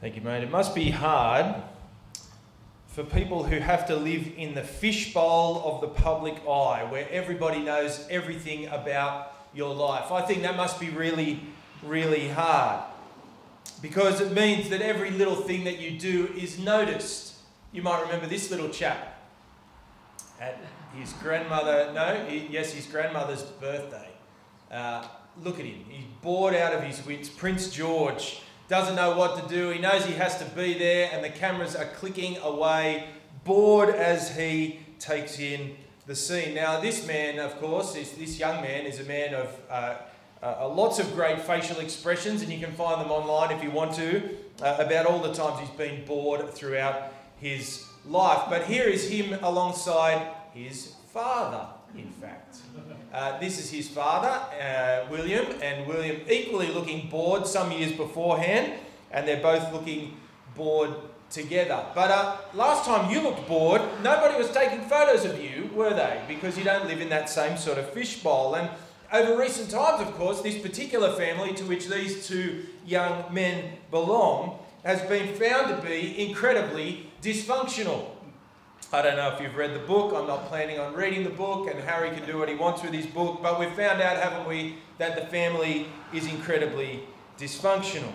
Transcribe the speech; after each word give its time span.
Thank 0.00 0.16
you, 0.16 0.22
mate. 0.22 0.42
It 0.42 0.50
must 0.50 0.74
be 0.74 0.88
hard 0.88 1.56
for 2.86 3.04
people 3.04 3.44
who 3.44 3.58
have 3.58 3.86
to 3.88 3.96
live 3.96 4.32
in 4.34 4.54
the 4.54 4.62
fishbowl 4.62 5.62
of 5.62 5.82
the 5.82 5.88
public 5.88 6.36
eye, 6.48 6.86
where 6.88 7.06
everybody 7.10 7.60
knows 7.60 8.06
everything 8.08 8.66
about 8.68 9.34
your 9.52 9.74
life. 9.74 10.10
I 10.10 10.22
think 10.22 10.40
that 10.40 10.56
must 10.56 10.80
be 10.80 10.88
really, 10.88 11.40
really 11.82 12.28
hard 12.28 12.82
because 13.82 14.22
it 14.22 14.32
means 14.32 14.70
that 14.70 14.80
every 14.80 15.10
little 15.10 15.36
thing 15.36 15.64
that 15.64 15.78
you 15.78 15.98
do 15.98 16.32
is 16.34 16.58
noticed. 16.58 17.34
You 17.70 17.82
might 17.82 18.00
remember 18.00 18.26
this 18.26 18.50
little 18.50 18.70
chap 18.70 19.20
at 20.40 20.58
his 20.94 21.12
grandmother, 21.14 21.92
no, 21.92 22.26
yes, 22.48 22.72
his 22.72 22.86
grandmother's 22.86 23.42
birthday. 23.42 24.08
Uh, 24.70 25.06
look 25.42 25.60
at 25.60 25.66
him. 25.66 25.84
He's 25.90 26.06
bored 26.22 26.54
out 26.54 26.72
of 26.72 26.82
his 26.82 27.04
wits. 27.04 27.28
Prince 27.28 27.68
George 27.70 28.40
doesn't 28.70 28.94
know 28.94 29.16
what 29.16 29.36
to 29.36 29.48
do. 29.52 29.70
He 29.70 29.80
knows 29.80 30.04
he 30.04 30.14
has 30.14 30.38
to 30.38 30.44
be 30.44 30.74
there, 30.74 31.10
and 31.12 31.24
the 31.24 31.28
cameras 31.28 31.74
are 31.74 31.86
clicking 31.86 32.38
away, 32.38 33.04
bored 33.44 33.90
as 33.90 34.36
he 34.36 34.78
takes 35.00 35.40
in 35.40 35.76
the 36.06 36.14
scene. 36.14 36.54
Now, 36.54 36.80
this 36.80 37.04
man, 37.04 37.40
of 37.40 37.60
course, 37.60 37.96
is, 37.96 38.12
this 38.12 38.38
young 38.38 38.62
man 38.62 38.86
is 38.86 39.00
a 39.00 39.04
man 39.04 39.34
of 39.34 39.60
uh, 39.68 39.96
uh, 40.40 40.68
lots 40.68 41.00
of 41.00 41.12
great 41.16 41.40
facial 41.40 41.80
expressions, 41.80 42.42
and 42.42 42.52
you 42.52 42.60
can 42.60 42.72
find 42.72 43.00
them 43.00 43.10
online 43.10 43.50
if 43.50 43.60
you 43.60 43.72
want 43.72 43.92
to, 43.94 44.36
uh, 44.62 44.76
about 44.78 45.04
all 45.04 45.18
the 45.18 45.34
times 45.34 45.58
he's 45.58 45.76
been 45.76 46.04
bored 46.04 46.48
throughout 46.50 47.12
his 47.40 47.84
life. 48.06 48.44
But 48.48 48.66
here 48.66 48.84
is 48.84 49.10
him 49.10 49.36
alongside 49.42 50.28
his 50.54 50.94
father, 51.12 51.66
in 51.96 52.10
fact. 52.10 52.58
Uh, 53.12 53.38
this 53.40 53.58
is 53.58 53.70
his 53.70 53.88
father, 53.88 54.28
uh, 54.28 55.06
William, 55.10 55.46
and 55.62 55.86
William 55.86 56.20
equally 56.28 56.68
looking 56.68 57.08
bored 57.08 57.46
some 57.46 57.72
years 57.72 57.92
beforehand, 57.92 58.74
and 59.10 59.26
they're 59.26 59.42
both 59.42 59.72
looking 59.72 60.16
bored 60.54 60.94
together. 61.30 61.84
But 61.94 62.10
uh, 62.10 62.36
last 62.54 62.84
time 62.84 63.10
you 63.10 63.20
looked 63.20 63.46
bored, 63.48 63.82
nobody 64.02 64.36
was 64.36 64.50
taking 64.50 64.82
photos 64.82 65.24
of 65.24 65.42
you, 65.42 65.70
were 65.74 65.94
they? 65.94 66.20
Because 66.28 66.56
you 66.58 66.64
don't 66.64 66.86
live 66.86 67.00
in 67.00 67.08
that 67.08 67.28
same 67.28 67.56
sort 67.56 67.78
of 67.78 67.90
fishbowl. 67.90 68.54
And 68.54 68.68
over 69.12 69.36
recent 69.36 69.70
times, 69.70 70.00
of 70.00 70.14
course, 70.14 70.40
this 70.40 70.58
particular 70.60 71.12
family 71.12 71.52
to 71.54 71.64
which 71.64 71.88
these 71.88 72.26
two 72.26 72.64
young 72.86 73.32
men 73.32 73.72
belong 73.90 74.58
has 74.84 75.02
been 75.02 75.34
found 75.34 75.76
to 75.76 75.86
be 75.86 76.28
incredibly 76.28 77.10
dysfunctional. 77.22 78.06
I 78.92 79.02
don't 79.02 79.14
know 79.14 79.28
if 79.28 79.40
you've 79.40 79.54
read 79.54 79.72
the 79.72 79.78
book. 79.78 80.12
I'm 80.12 80.26
not 80.26 80.46
planning 80.46 80.80
on 80.80 80.94
reading 80.94 81.22
the 81.22 81.30
book, 81.30 81.70
and 81.70 81.78
Harry 81.78 82.10
can 82.10 82.26
do 82.26 82.38
what 82.38 82.48
he 82.48 82.56
wants 82.56 82.82
with 82.82 82.92
his 82.92 83.06
book. 83.06 83.40
But 83.40 83.60
we've 83.60 83.72
found 83.72 84.02
out, 84.02 84.16
haven't 84.16 84.48
we, 84.48 84.78
that 84.98 85.14
the 85.14 85.26
family 85.26 85.86
is 86.12 86.26
incredibly 86.26 87.04
dysfunctional. 87.38 88.12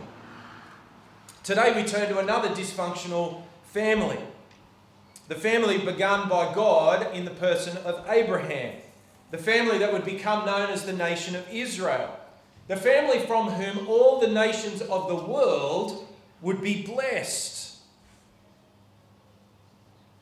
Today 1.43 1.73
we 1.73 1.87
turn 1.87 2.09
to 2.09 2.19
another 2.19 2.49
dysfunctional 2.49 3.43
family. 3.63 4.17
The 5.29 5.35
family 5.35 5.77
begun 5.77 6.27
by 6.27 6.53
God 6.53 7.15
in 7.15 7.23
the 7.23 7.31
person 7.31 7.77
of 7.77 8.05
Abraham. 8.09 8.75
The 9.31 9.37
family 9.37 9.77
that 9.77 9.93
would 9.93 10.03
become 10.03 10.45
known 10.45 10.69
as 10.71 10.85
the 10.85 10.93
nation 10.93 11.37
of 11.37 11.47
Israel. 11.49 12.19
The 12.67 12.75
family 12.75 13.19
from 13.19 13.49
whom 13.49 13.87
all 13.87 14.19
the 14.19 14.27
nations 14.27 14.81
of 14.81 15.07
the 15.07 15.15
world 15.15 16.05
would 16.41 16.61
be 16.61 16.81
blessed. 16.83 17.64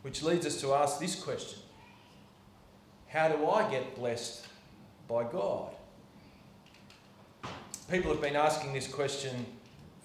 Which 0.04 0.22
leads 0.22 0.46
us 0.46 0.60
to 0.62 0.74
ask 0.74 1.00
this 1.00 1.16
question 1.16 1.60
How 3.08 3.30
do 3.30 3.48
I 3.48 3.70
get 3.72 3.96
blessed 3.96 4.46
by 5.08 5.24
God? 5.24 5.72
People 7.90 8.12
have 8.12 8.22
been 8.22 8.36
asking 8.36 8.74
this 8.74 8.88
question 8.88 9.46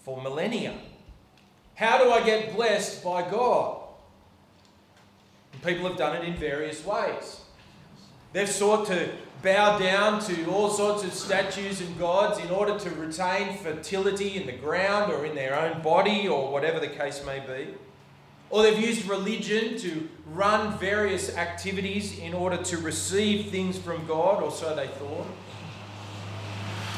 for 0.04 0.22
millennia. 0.22 0.74
How 1.74 2.02
do 2.02 2.10
I 2.10 2.24
get 2.24 2.54
blessed 2.54 3.04
by 3.04 3.28
God? 3.28 3.82
And 5.53 5.62
people 5.62 5.87
have 5.88 5.97
done 5.97 6.16
it 6.16 6.25
in 6.25 6.34
various 6.34 6.84
ways. 6.84 7.41
They've 8.32 8.48
sought 8.48 8.87
to 8.88 9.10
bow 9.42 9.78
down 9.78 10.20
to 10.22 10.47
all 10.50 10.70
sorts 10.70 11.04
of 11.04 11.12
statues 11.12 11.81
and 11.81 11.98
gods 11.98 12.38
in 12.41 12.50
order 12.50 12.78
to 12.78 12.91
retain 12.91 13.56
fertility 13.56 14.37
in 14.37 14.47
the 14.47 14.53
ground 14.53 15.12
or 15.12 15.25
in 15.25 15.34
their 15.34 15.58
own 15.58 15.81
body 15.82 16.28
or 16.28 16.53
whatever 16.53 16.78
the 16.78 16.88
case 16.88 17.25
may 17.25 17.41
be. 17.41 17.75
Or 18.50 18.62
they've 18.62 18.78
used 18.78 19.06
religion 19.06 19.78
to 19.78 20.09
run 20.26 20.78
various 20.78 21.36
activities 21.36 22.19
in 22.19 22.32
order 22.32 22.56
to 22.56 22.78
receive 22.78 23.50
things 23.50 23.78
from 23.78 24.06
God, 24.06 24.42
or 24.42 24.50
so 24.50 24.75
they 24.75 24.86
thought. 24.86 25.26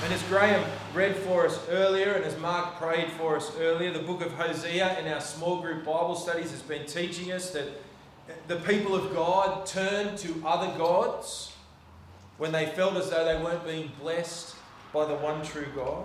And 0.05 0.15
as 0.15 0.23
Graham 0.25 0.65
read 0.95 1.17
for 1.17 1.45
us 1.45 1.61
earlier, 1.69 2.13
and 2.13 2.25
as 2.25 2.39
Mark 2.39 2.77
prayed 2.77 3.11
for 3.13 3.37
us 3.37 3.53
earlier, 3.59 3.93
the 3.93 3.99
book 3.99 4.23
of 4.23 4.33
Hosea 4.33 4.99
in 4.99 5.09
our 5.13 5.21
small 5.21 5.61
group 5.61 5.85
Bible 5.85 6.15
studies 6.15 6.51
has 6.53 6.63
been 6.63 6.87
teaching 6.87 7.33
us 7.33 7.51
that 7.51 7.69
the 8.49 8.57
people 8.57 8.95
of 8.95 9.13
God 9.13 9.67
turned 9.67 10.17
to 10.19 10.43
other 10.47 10.77
gods 10.79 11.53
when 12.39 12.53
they 12.53 12.67
felt 12.67 12.97
as 12.97 13.11
though 13.11 13.25
they 13.25 13.43
weren't 13.43 13.65
being 13.65 13.91
blessed 14.01 14.55
by 14.93 15.05
the 15.05 15.17
one 15.17 15.45
true 15.45 15.67
God. 15.75 16.05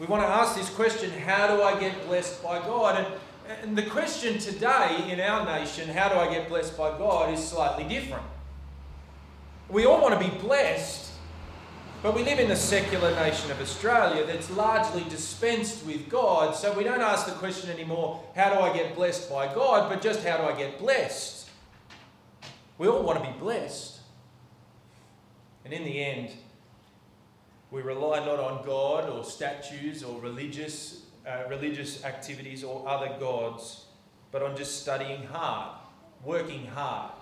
We 0.00 0.06
want 0.06 0.24
to 0.24 0.28
ask 0.28 0.56
this 0.56 0.70
question 0.70 1.10
how 1.10 1.54
do 1.54 1.62
I 1.62 1.78
get 1.78 2.06
blessed 2.06 2.42
by 2.42 2.58
God? 2.58 3.04
And 3.04 3.14
and 3.48 3.76
the 3.76 3.82
question 3.82 4.38
today 4.38 5.06
in 5.10 5.20
our 5.20 5.44
nation, 5.44 5.88
how 5.88 6.08
do 6.08 6.16
I 6.16 6.32
get 6.32 6.48
blessed 6.48 6.76
by 6.76 6.96
God, 6.96 7.32
is 7.32 7.46
slightly 7.46 7.84
different. 7.84 8.24
We 9.68 9.86
all 9.86 10.00
want 10.00 10.18
to 10.20 10.30
be 10.30 10.34
blessed, 10.38 11.12
but 12.02 12.14
we 12.14 12.22
live 12.22 12.38
in 12.38 12.48
the 12.48 12.56
secular 12.56 13.14
nation 13.16 13.50
of 13.50 13.60
Australia 13.60 14.24
that's 14.26 14.50
largely 14.50 15.04
dispensed 15.08 15.84
with 15.86 16.08
God, 16.08 16.54
so 16.54 16.72
we 16.72 16.84
don't 16.84 17.00
ask 17.00 17.26
the 17.26 17.32
question 17.32 17.70
anymore, 17.70 18.22
how 18.34 18.52
do 18.52 18.60
I 18.60 18.74
get 18.74 18.94
blessed 18.94 19.30
by 19.30 19.52
God, 19.54 19.90
but 19.90 20.02
just 20.02 20.24
how 20.24 20.36
do 20.38 20.44
I 20.44 20.56
get 20.56 20.78
blessed? 20.78 21.48
We 22.78 22.88
all 22.88 23.02
want 23.02 23.22
to 23.22 23.30
be 23.30 23.38
blessed. 23.38 24.00
And 25.64 25.72
in 25.72 25.84
the 25.84 26.02
end, 26.02 26.30
we 27.70 27.82
rely 27.82 28.24
not 28.24 28.38
on 28.38 28.64
God 28.66 29.08
or 29.08 29.24
statues 29.24 30.02
or 30.02 30.20
religious 30.20 31.03
uh, 31.26 31.44
religious 31.48 32.04
activities 32.04 32.62
or 32.62 32.86
other 32.86 33.16
gods, 33.18 33.86
but 34.30 34.42
on 34.42 34.56
just 34.56 34.80
studying 34.82 35.24
hard, 35.24 35.76
working 36.24 36.66
hard, 36.66 37.12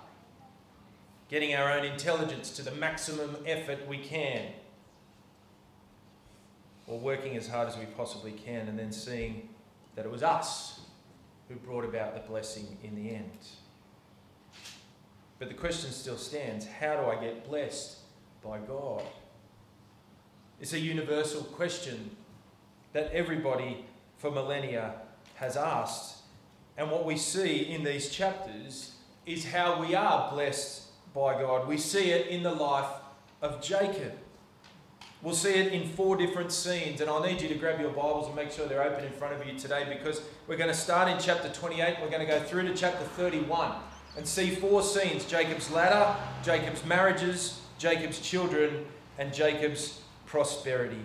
getting 1.29 1.55
our 1.55 1.71
own 1.71 1.85
intelligence 1.85 2.51
to 2.51 2.61
the 2.61 2.71
maximum 2.71 3.37
effort 3.45 3.87
we 3.87 3.97
can, 3.97 4.51
or 6.87 6.99
working 6.99 7.37
as 7.37 7.47
hard 7.47 7.67
as 7.67 7.77
we 7.77 7.85
possibly 7.85 8.31
can, 8.31 8.67
and 8.67 8.77
then 8.77 8.91
seeing 8.91 9.49
that 9.95 10.05
it 10.05 10.11
was 10.11 10.23
us 10.23 10.81
who 11.47 11.55
brought 11.55 11.85
about 11.85 12.13
the 12.13 12.29
blessing 12.29 12.77
in 12.83 12.95
the 12.95 13.15
end. 13.15 13.47
But 15.39 15.49
the 15.49 15.55
question 15.55 15.91
still 15.91 16.17
stands 16.17 16.65
how 16.65 16.95
do 16.95 17.09
I 17.09 17.21
get 17.21 17.47
blessed 17.47 17.97
by 18.43 18.59
God? 18.59 19.03
It's 20.59 20.73
a 20.73 20.79
universal 20.79 21.43
question 21.43 22.15
that 22.93 23.11
everybody 23.11 23.85
for 24.23 24.31
millennia 24.31 24.93
has 25.35 25.57
asked. 25.57 26.19
And 26.77 26.89
what 26.89 27.03
we 27.03 27.17
see 27.17 27.69
in 27.69 27.83
these 27.83 28.07
chapters 28.07 28.93
is 29.25 29.43
how 29.43 29.81
we 29.81 29.95
are 29.95 30.31
blessed 30.31 30.83
by 31.13 31.33
God. 31.33 31.67
We 31.67 31.77
see 31.77 32.11
it 32.11 32.27
in 32.27 32.41
the 32.41 32.53
life 32.53 32.87
of 33.41 33.61
Jacob. 33.61 34.13
We'll 35.21 35.35
see 35.35 35.55
it 35.55 35.73
in 35.73 35.89
four 35.89 36.15
different 36.15 36.53
scenes, 36.53 37.01
and 37.01 37.09
I'll 37.09 37.21
need 37.21 37.41
you 37.41 37.49
to 37.49 37.55
grab 37.55 37.81
your 37.81 37.89
Bibles 37.89 38.27
and 38.27 38.35
make 38.37 38.49
sure 38.49 38.65
they're 38.65 38.81
open 38.81 39.03
in 39.03 39.11
front 39.11 39.33
of 39.33 39.45
you 39.45 39.59
today 39.59 39.85
because 39.89 40.21
we're 40.47 40.55
going 40.55 40.69
to 40.69 40.73
start 40.73 41.09
in 41.09 41.19
chapter 41.19 41.49
28. 41.49 41.97
We're 42.01 42.07
going 42.07 42.25
to 42.25 42.25
go 42.25 42.39
through 42.39 42.69
to 42.69 42.73
chapter 42.73 43.03
31 43.03 43.73
and 44.15 44.25
see 44.25 44.51
four 44.55 44.83
scenes 44.83 45.25
Jacob's 45.25 45.69
ladder, 45.69 46.15
Jacob's 46.45 46.85
marriages, 46.85 47.59
Jacob's 47.77 48.21
children, 48.21 48.85
and 49.19 49.33
Jacob's 49.33 49.99
prosperity 50.25 50.95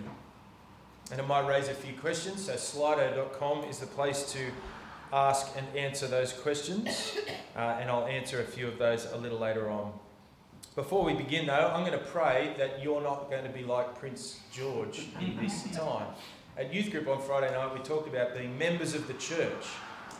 and 1.11 1.19
it 1.19 1.27
might 1.27 1.47
raise 1.47 1.67
a 1.67 1.73
few 1.73 1.93
questions. 1.93 2.45
So, 2.45 2.53
slido.com 2.53 3.63
is 3.65 3.79
the 3.79 3.87
place 3.87 4.31
to 4.33 4.39
ask 5.11 5.47
and 5.55 5.65
answer 5.75 6.07
those 6.07 6.33
questions, 6.33 7.17
uh, 7.55 7.77
and 7.79 7.89
I'll 7.89 8.05
answer 8.05 8.41
a 8.41 8.45
few 8.45 8.67
of 8.67 8.77
those 8.77 9.11
a 9.11 9.17
little 9.17 9.39
later 9.39 9.69
on. 9.69 9.93
Before 10.75 11.03
we 11.03 11.13
begin, 11.13 11.47
though, 11.47 11.71
I'm 11.73 11.85
going 11.85 11.97
to 11.97 12.05
pray 12.05 12.53
that 12.57 12.83
you're 12.83 13.01
not 13.01 13.29
going 13.29 13.43
to 13.43 13.49
be 13.49 13.63
like 13.63 13.99
Prince 13.99 14.39
George 14.51 15.07
in 15.19 15.35
this 15.41 15.63
time. 15.75 16.07
At 16.57 16.73
youth 16.73 16.91
group 16.91 17.07
on 17.07 17.21
Friday 17.21 17.51
night, 17.51 17.73
we 17.73 17.79
talked 17.79 18.07
about 18.07 18.35
being 18.35 18.57
members 18.57 18.93
of 18.93 19.07
the 19.07 19.13
church, 19.13 19.65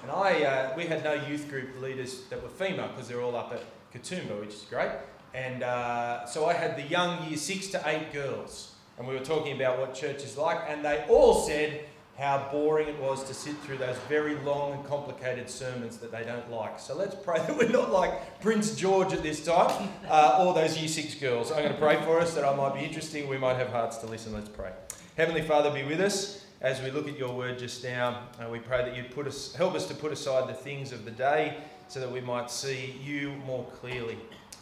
and 0.01 0.11
I 0.11 0.43
uh, 0.43 0.73
we 0.75 0.85
had 0.85 1.03
no 1.03 1.13
youth 1.13 1.49
group 1.49 1.79
leaders 1.81 2.23
that 2.29 2.41
were 2.41 2.49
female 2.49 2.87
because 2.87 3.07
they're 3.07 3.21
all 3.21 3.35
up 3.35 3.53
at 3.53 3.61
Katoomba, 3.93 4.39
which 4.39 4.53
is 4.53 4.65
great. 4.69 4.91
And 5.33 5.63
uh, 5.63 6.25
so 6.25 6.45
I 6.45 6.53
had 6.53 6.75
the 6.77 6.83
young 6.83 7.27
year 7.27 7.37
six 7.37 7.67
to 7.67 7.81
eight 7.85 8.11
girls 8.11 8.75
and 8.99 9.07
we 9.07 9.13
were 9.15 9.23
talking 9.23 9.55
about 9.55 9.79
what 9.79 9.95
church 9.95 10.23
is 10.23 10.37
like, 10.37 10.59
and 10.67 10.85
they 10.85 11.03
all 11.09 11.33
said 11.33 11.85
how 12.17 12.49
boring 12.51 12.89
it 12.89 12.99
was 12.99 13.23
to 13.23 13.33
sit 13.33 13.55
through 13.59 13.77
those 13.77 13.95
very 14.09 14.35
long 14.39 14.73
and 14.73 14.85
complicated 14.85 15.49
sermons 15.49 15.97
that 15.97 16.11
they 16.11 16.23
don't 16.25 16.51
like. 16.51 16.77
So 16.77 16.93
let's 16.93 17.15
pray 17.15 17.37
that 17.47 17.57
we're 17.57 17.69
not 17.69 17.91
like 17.91 18.41
Prince 18.41 18.75
George 18.75 19.13
at 19.13 19.23
this 19.23 19.43
time, 19.43 19.89
uh, 20.09 20.45
or 20.45 20.53
those 20.53 20.77
year 20.77 20.89
six 20.89 21.15
girls. 21.15 21.49
I'm 21.49 21.59
going 21.59 21.71
to 21.71 21.79
pray 21.79 21.95
for 22.03 22.19
us 22.19 22.35
that 22.35 22.43
I 22.43 22.53
might 22.53 22.73
be 22.73 22.81
interesting. 22.81 23.29
We 23.29 23.37
might 23.37 23.55
have 23.55 23.69
hearts 23.69 23.97
to 23.99 24.05
listen. 24.05 24.33
Let's 24.33 24.49
pray. 24.49 24.71
Heavenly 25.15 25.43
Father, 25.43 25.71
be 25.71 25.83
with 25.83 26.01
us. 26.01 26.45
as 26.61 26.81
we 26.81 26.91
look 26.91 27.07
at 27.07 27.17
your 27.17 27.33
word 27.33 27.57
just 27.57 27.85
now. 27.85 28.23
Uh, 28.37 28.49
we 28.49 28.59
pray 28.59 28.83
that 28.83 28.95
you'd 28.97 29.11
put 29.11 29.25
us, 29.25 29.55
help 29.55 29.75
us 29.75 29.87
to 29.87 29.93
put 29.93 30.11
aside 30.11 30.49
the 30.49 30.53
things 30.53 30.91
of 30.91 31.05
the 31.05 31.11
day 31.11 31.57
so 31.87 32.01
that 32.01 32.11
we 32.11 32.19
might 32.19 32.51
see 32.51 32.95
you 33.01 33.31
more 33.45 33.65
clearly 33.79 34.17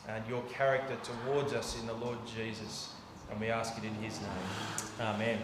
and 0.08 0.24
your 0.30 0.44
character 0.44 0.96
towards 1.04 1.54
us 1.54 1.80
in 1.80 1.88
the 1.88 1.94
Lord 1.94 2.20
Jesus. 2.28 2.94
And 3.30 3.40
we 3.40 3.48
ask 3.48 3.78
it 3.78 3.84
in 3.84 3.94
his 3.96 4.20
name. 4.22 4.30
Amen. 5.00 5.40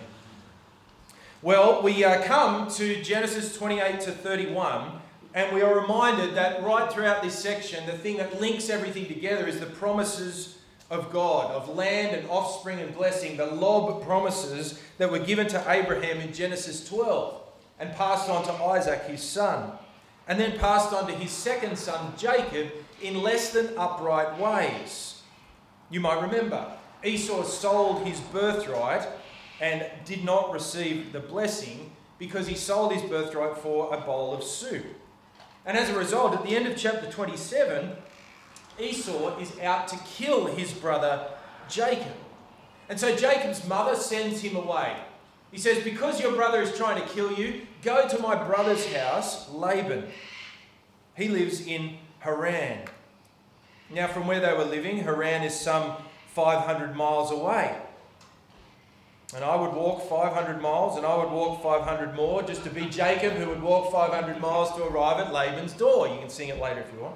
Well, 1.41 1.81
we 1.81 2.03
uh, 2.03 2.23
come 2.23 2.69
to 2.71 3.01
Genesis 3.03 3.57
28 3.57 3.99
to 4.01 4.11
31, 4.11 4.91
and 5.33 5.53
we 5.53 5.61
are 5.61 5.77
reminded 5.77 6.35
that 6.35 6.63
right 6.63 6.91
throughout 6.91 7.21
this 7.21 7.37
section, 7.37 7.85
the 7.85 7.97
thing 7.97 8.17
that 8.17 8.39
links 8.39 8.69
everything 8.69 9.07
together 9.07 9.45
is 9.45 9.59
the 9.59 9.65
promises 9.65 10.59
of 10.89 11.11
God, 11.11 11.51
of 11.51 11.75
land 11.75 12.15
and 12.15 12.29
offspring 12.29 12.79
and 12.79 12.95
blessing, 12.95 13.35
the 13.35 13.47
lob 13.47 14.03
promises 14.03 14.79
that 14.97 15.11
were 15.11 15.19
given 15.19 15.47
to 15.47 15.63
Abraham 15.69 16.19
in 16.19 16.31
Genesis 16.31 16.87
12 16.87 17.41
and 17.79 17.93
passed 17.95 18.29
on 18.29 18.43
to 18.45 18.51
Isaac, 18.51 19.01
his 19.03 19.21
son, 19.21 19.71
and 20.27 20.39
then 20.39 20.57
passed 20.59 20.93
on 20.93 21.07
to 21.07 21.13
his 21.13 21.31
second 21.31 21.77
son, 21.77 22.13
Jacob, 22.17 22.71
in 23.01 23.21
less 23.21 23.51
than 23.51 23.77
upright 23.77 24.39
ways. 24.39 25.21
You 25.89 25.99
might 25.99 26.21
remember, 26.21 26.71
Esau 27.03 27.43
sold 27.43 28.05
his 28.05 28.19
birthright 28.19 29.07
and 29.59 29.85
did 30.05 30.23
not 30.23 30.51
receive 30.51 31.11
the 31.11 31.19
blessing 31.19 31.91
because 32.17 32.47
he 32.47 32.55
sold 32.55 32.93
his 32.93 33.01
birthright 33.03 33.57
for 33.57 33.93
a 33.93 33.99
bowl 33.99 34.33
of 34.33 34.43
soup. 34.43 34.85
And 35.65 35.77
as 35.77 35.89
a 35.89 35.97
result, 35.97 36.33
at 36.33 36.43
the 36.43 36.55
end 36.55 36.67
of 36.67 36.77
chapter 36.77 37.09
27, 37.09 37.91
Esau 38.79 39.37
is 39.39 39.57
out 39.59 39.87
to 39.89 39.97
kill 40.05 40.47
his 40.47 40.73
brother 40.73 41.27
Jacob. 41.69 42.13
And 42.89 42.99
so 42.99 43.15
Jacob's 43.15 43.65
mother 43.67 43.95
sends 43.95 44.41
him 44.41 44.55
away. 44.55 44.95
He 45.51 45.57
says, 45.57 45.83
Because 45.83 46.19
your 46.19 46.33
brother 46.33 46.61
is 46.61 46.75
trying 46.75 47.01
to 47.01 47.07
kill 47.09 47.31
you, 47.33 47.61
go 47.81 48.07
to 48.07 48.19
my 48.19 48.35
brother's 48.35 48.85
house, 48.93 49.49
Laban. 49.51 50.07
He 51.15 51.27
lives 51.27 51.65
in 51.65 51.97
Haran. 52.19 52.79
Now, 53.89 54.07
from 54.07 54.27
where 54.27 54.39
they 54.39 54.53
were 54.53 54.65
living, 54.65 54.97
Haran 54.97 55.43
is 55.43 55.57
some 55.57 55.93
500 56.33 56.95
miles 56.95 57.31
away. 57.31 57.75
And 59.35 59.43
I 59.43 59.55
would 59.55 59.73
walk 59.73 60.07
500 60.07 60.61
miles 60.61 60.97
and 60.97 61.05
I 61.05 61.15
would 61.17 61.31
walk 61.31 61.63
500 61.63 62.15
more 62.15 62.43
just 62.43 62.63
to 62.65 62.69
be 62.69 62.85
Jacob, 62.85 63.33
who 63.33 63.49
would 63.49 63.61
walk 63.61 63.91
500 63.91 64.39
miles 64.39 64.75
to 64.75 64.83
arrive 64.83 65.19
at 65.19 65.33
Laban's 65.33 65.73
door. 65.73 66.07
You 66.07 66.19
can 66.19 66.29
sing 66.29 66.49
it 66.49 66.59
later 66.59 66.81
if 66.81 66.93
you 66.93 67.01
want. 67.01 67.15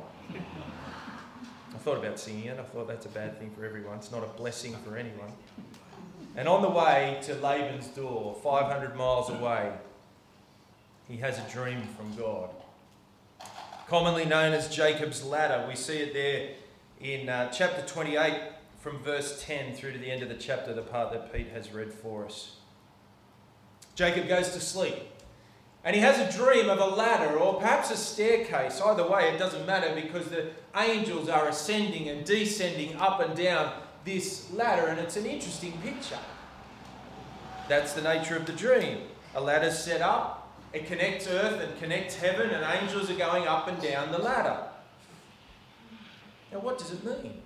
I 1.73 1.77
thought 1.79 1.97
about 1.97 2.19
singing 2.19 2.45
it. 2.45 2.59
I 2.59 2.63
thought 2.63 2.87
that's 2.87 3.05
a 3.05 3.09
bad 3.09 3.39
thing 3.39 3.51
for 3.55 3.65
everyone. 3.65 3.97
It's 3.97 4.11
not 4.11 4.23
a 4.23 4.37
blessing 4.37 4.75
for 4.83 4.97
anyone. 4.97 5.31
And 6.35 6.47
on 6.47 6.61
the 6.61 6.69
way 6.69 7.19
to 7.23 7.35
Laban's 7.35 7.87
door, 7.87 8.35
500 8.43 8.95
miles 8.95 9.29
away, 9.29 9.71
he 11.07 11.17
has 11.17 11.39
a 11.39 11.51
dream 11.51 11.81
from 11.95 12.15
God. 12.15 12.49
Commonly 13.87 14.25
known 14.25 14.53
as 14.53 14.75
Jacob's 14.75 15.23
ladder. 15.23 15.65
We 15.67 15.75
see 15.75 15.97
it 15.97 16.13
there 16.13 16.49
in 16.99 17.29
uh, 17.29 17.49
chapter 17.51 17.81
28 17.87 18.56
from 18.79 18.99
verse 18.99 19.43
10 19.43 19.75
through 19.75 19.93
to 19.93 19.97
the 19.97 20.11
end 20.11 20.23
of 20.23 20.29
the 20.29 20.35
chapter, 20.35 20.73
the 20.73 20.81
part 20.81 21.11
that 21.11 21.33
Pete 21.33 21.49
has 21.49 21.71
read 21.71 21.93
for 21.93 22.25
us. 22.25 22.57
Jacob 23.95 24.27
goes 24.27 24.51
to 24.51 24.59
sleep. 24.59 24.95
And 25.83 25.95
he 25.95 26.01
has 26.01 26.19
a 26.19 26.37
dream 26.37 26.69
of 26.69 26.79
a 26.79 26.85
ladder 26.85 27.37
or 27.37 27.59
perhaps 27.61 27.91
a 27.91 27.97
staircase. 27.97 28.81
Either 28.81 29.07
way, 29.07 29.33
it 29.33 29.37
doesn't 29.37 29.65
matter 29.65 29.95
because 29.95 30.27
the 30.27 30.49
angels 30.75 31.29
are 31.29 31.47
ascending 31.47 32.09
and 32.09 32.25
descending 32.25 32.95
up 32.97 33.21
and 33.21 33.35
down 33.35 33.73
this 34.03 34.51
ladder, 34.53 34.87
and 34.87 34.99
it's 34.99 35.15
an 35.15 35.25
interesting 35.25 35.73
picture. 35.83 36.19
That's 37.67 37.93
the 37.93 38.01
nature 38.01 38.35
of 38.35 38.45
the 38.45 38.53
dream. 38.53 38.99
A 39.35 39.41
ladder's 39.41 39.77
set 39.77 40.01
up, 40.01 40.53
it 40.73 40.87
connects 40.87 41.27
earth 41.27 41.61
and 41.61 41.79
connects 41.79 42.15
heaven, 42.15 42.49
and 42.49 42.63
angels 42.81 43.09
are 43.09 43.15
going 43.15 43.47
up 43.47 43.67
and 43.67 43.81
down 43.81 44.11
the 44.11 44.17
ladder. 44.17 44.59
Now, 46.51 46.59
what 46.59 46.77
does 46.77 46.91
it 46.91 47.03
mean? 47.03 47.41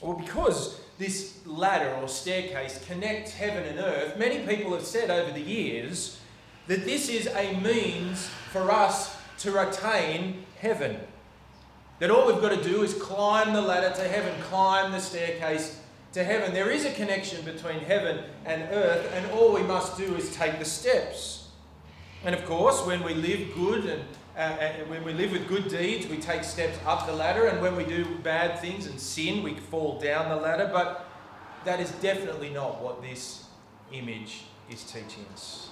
Well, 0.00 0.14
because 0.14 0.80
this 0.98 1.40
ladder 1.46 1.94
or 2.00 2.08
staircase 2.08 2.84
connects 2.86 3.32
heaven 3.32 3.64
and 3.64 3.78
earth, 3.78 4.18
many 4.18 4.46
people 4.46 4.72
have 4.72 4.84
said 4.84 5.10
over 5.10 5.32
the 5.32 5.40
years 5.40 6.20
that 6.66 6.84
this 6.84 7.08
is 7.08 7.26
a 7.28 7.58
means 7.60 8.26
for 8.50 8.70
us 8.70 9.16
to 9.38 9.68
attain 9.68 10.44
heaven. 10.58 10.98
That 11.98 12.10
all 12.10 12.26
we've 12.26 12.42
got 12.42 12.50
to 12.50 12.62
do 12.62 12.82
is 12.82 12.94
climb 12.94 13.52
the 13.52 13.62
ladder 13.62 13.94
to 13.96 14.08
heaven, 14.08 14.34
climb 14.42 14.92
the 14.92 15.00
staircase 15.00 15.80
to 16.12 16.24
heaven. 16.24 16.52
There 16.52 16.70
is 16.70 16.84
a 16.84 16.92
connection 16.92 17.44
between 17.44 17.80
heaven 17.80 18.24
and 18.44 18.62
earth, 18.72 19.10
and 19.14 19.30
all 19.32 19.52
we 19.52 19.62
must 19.62 19.96
do 19.96 20.14
is 20.16 20.34
take 20.34 20.58
the 20.58 20.64
steps. 20.64 21.48
And 22.24 22.34
of 22.34 22.44
course, 22.44 22.84
when 22.84 23.02
we 23.02 23.14
live 23.14 23.54
good 23.54 23.84
and 23.86 24.02
uh, 24.36 24.40
uh, 24.40 24.72
when 24.88 25.02
we 25.02 25.14
live 25.14 25.32
with 25.32 25.48
good 25.48 25.68
deeds, 25.68 26.06
we 26.08 26.18
take 26.18 26.44
steps 26.44 26.78
up 26.84 27.06
the 27.06 27.12
ladder, 27.12 27.46
and 27.46 27.60
when 27.62 27.74
we 27.74 27.84
do 27.84 28.04
bad 28.22 28.58
things 28.58 28.86
and 28.86 29.00
sin, 29.00 29.42
we 29.42 29.54
fall 29.54 29.98
down 29.98 30.28
the 30.28 30.36
ladder. 30.36 30.68
But 30.70 31.08
that 31.64 31.80
is 31.80 31.90
definitely 32.02 32.50
not 32.50 32.82
what 32.82 33.00
this 33.00 33.44
image 33.92 34.44
is 34.70 34.84
teaching 34.84 35.24
us. 35.32 35.70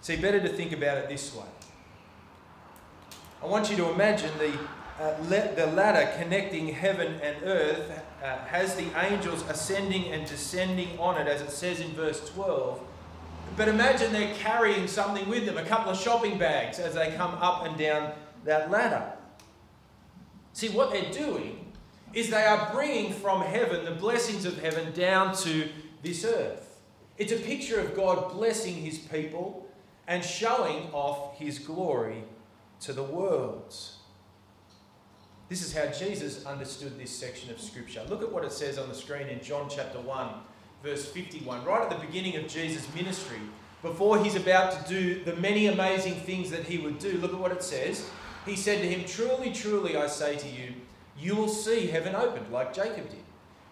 See, 0.00 0.16
better 0.16 0.40
to 0.40 0.48
think 0.48 0.72
about 0.72 0.98
it 0.98 1.08
this 1.08 1.34
way. 1.34 1.46
I 3.40 3.46
want 3.46 3.70
you 3.70 3.76
to 3.76 3.90
imagine 3.90 4.30
the, 4.38 4.58
uh, 5.00 5.16
le- 5.28 5.54
the 5.54 5.66
ladder 5.68 6.10
connecting 6.18 6.68
heaven 6.68 7.20
and 7.22 7.36
earth 7.44 8.02
uh, 8.22 8.38
has 8.46 8.74
the 8.74 8.86
angels 9.00 9.44
ascending 9.48 10.06
and 10.06 10.26
descending 10.26 10.98
on 10.98 11.20
it, 11.20 11.28
as 11.28 11.40
it 11.40 11.50
says 11.50 11.78
in 11.78 11.92
verse 11.92 12.28
12 12.30 12.80
but 13.56 13.68
imagine 13.68 14.12
they're 14.12 14.34
carrying 14.34 14.88
something 14.88 15.28
with 15.28 15.46
them, 15.46 15.58
a 15.58 15.64
couple 15.64 15.92
of 15.92 15.98
shopping 15.98 16.38
bags, 16.38 16.78
as 16.78 16.94
they 16.94 17.12
come 17.12 17.34
up 17.34 17.64
and 17.64 17.78
down 17.78 18.12
that 18.44 18.70
ladder. 18.70 19.12
See, 20.52 20.68
what 20.68 20.92
they're 20.92 21.12
doing 21.12 21.72
is 22.12 22.30
they 22.30 22.44
are 22.44 22.72
bringing 22.72 23.12
from 23.12 23.42
heaven 23.42 23.84
the 23.84 23.90
blessings 23.90 24.44
of 24.44 24.60
heaven 24.60 24.92
down 24.92 25.34
to 25.38 25.68
this 26.02 26.24
earth. 26.24 26.80
It's 27.18 27.32
a 27.32 27.36
picture 27.36 27.80
of 27.80 27.94
God 27.94 28.32
blessing 28.32 28.74
his 28.74 28.98
people 28.98 29.68
and 30.06 30.24
showing 30.24 30.90
off 30.92 31.38
his 31.38 31.58
glory 31.58 32.24
to 32.80 32.92
the 32.92 33.02
world. 33.02 33.74
This 35.48 35.62
is 35.62 35.74
how 35.76 35.86
Jesus 35.86 36.44
understood 36.46 36.98
this 36.98 37.10
section 37.10 37.50
of 37.50 37.60
Scripture. 37.60 38.02
Look 38.08 38.22
at 38.22 38.32
what 38.32 38.44
it 38.44 38.52
says 38.52 38.78
on 38.78 38.88
the 38.88 38.94
screen 38.94 39.28
in 39.28 39.42
John 39.42 39.68
chapter 39.68 40.00
1 40.00 40.28
verse 40.84 41.06
51, 41.06 41.64
right 41.64 41.82
at 41.82 41.88
the 41.88 42.06
beginning 42.06 42.36
of 42.36 42.46
Jesus' 42.46 42.86
ministry, 42.94 43.38
before 43.80 44.22
he's 44.22 44.36
about 44.36 44.86
to 44.86 44.88
do 44.88 45.24
the 45.24 45.34
many 45.36 45.66
amazing 45.66 46.14
things 46.14 46.50
that 46.50 46.64
he 46.64 46.76
would 46.76 46.98
do, 46.98 47.16
look 47.18 47.32
at 47.32 47.38
what 47.38 47.52
it 47.52 47.62
says. 47.62 48.08
He 48.44 48.54
said 48.54 48.82
to 48.82 48.88
him, 48.88 49.06
Truly, 49.06 49.50
truly, 49.50 49.96
I 49.96 50.06
say 50.06 50.36
to 50.36 50.46
you, 50.46 50.74
you 51.18 51.36
will 51.36 51.48
see 51.48 51.86
heaven 51.86 52.14
opened 52.14 52.52
like 52.52 52.74
Jacob 52.74 53.08
did, 53.08 53.22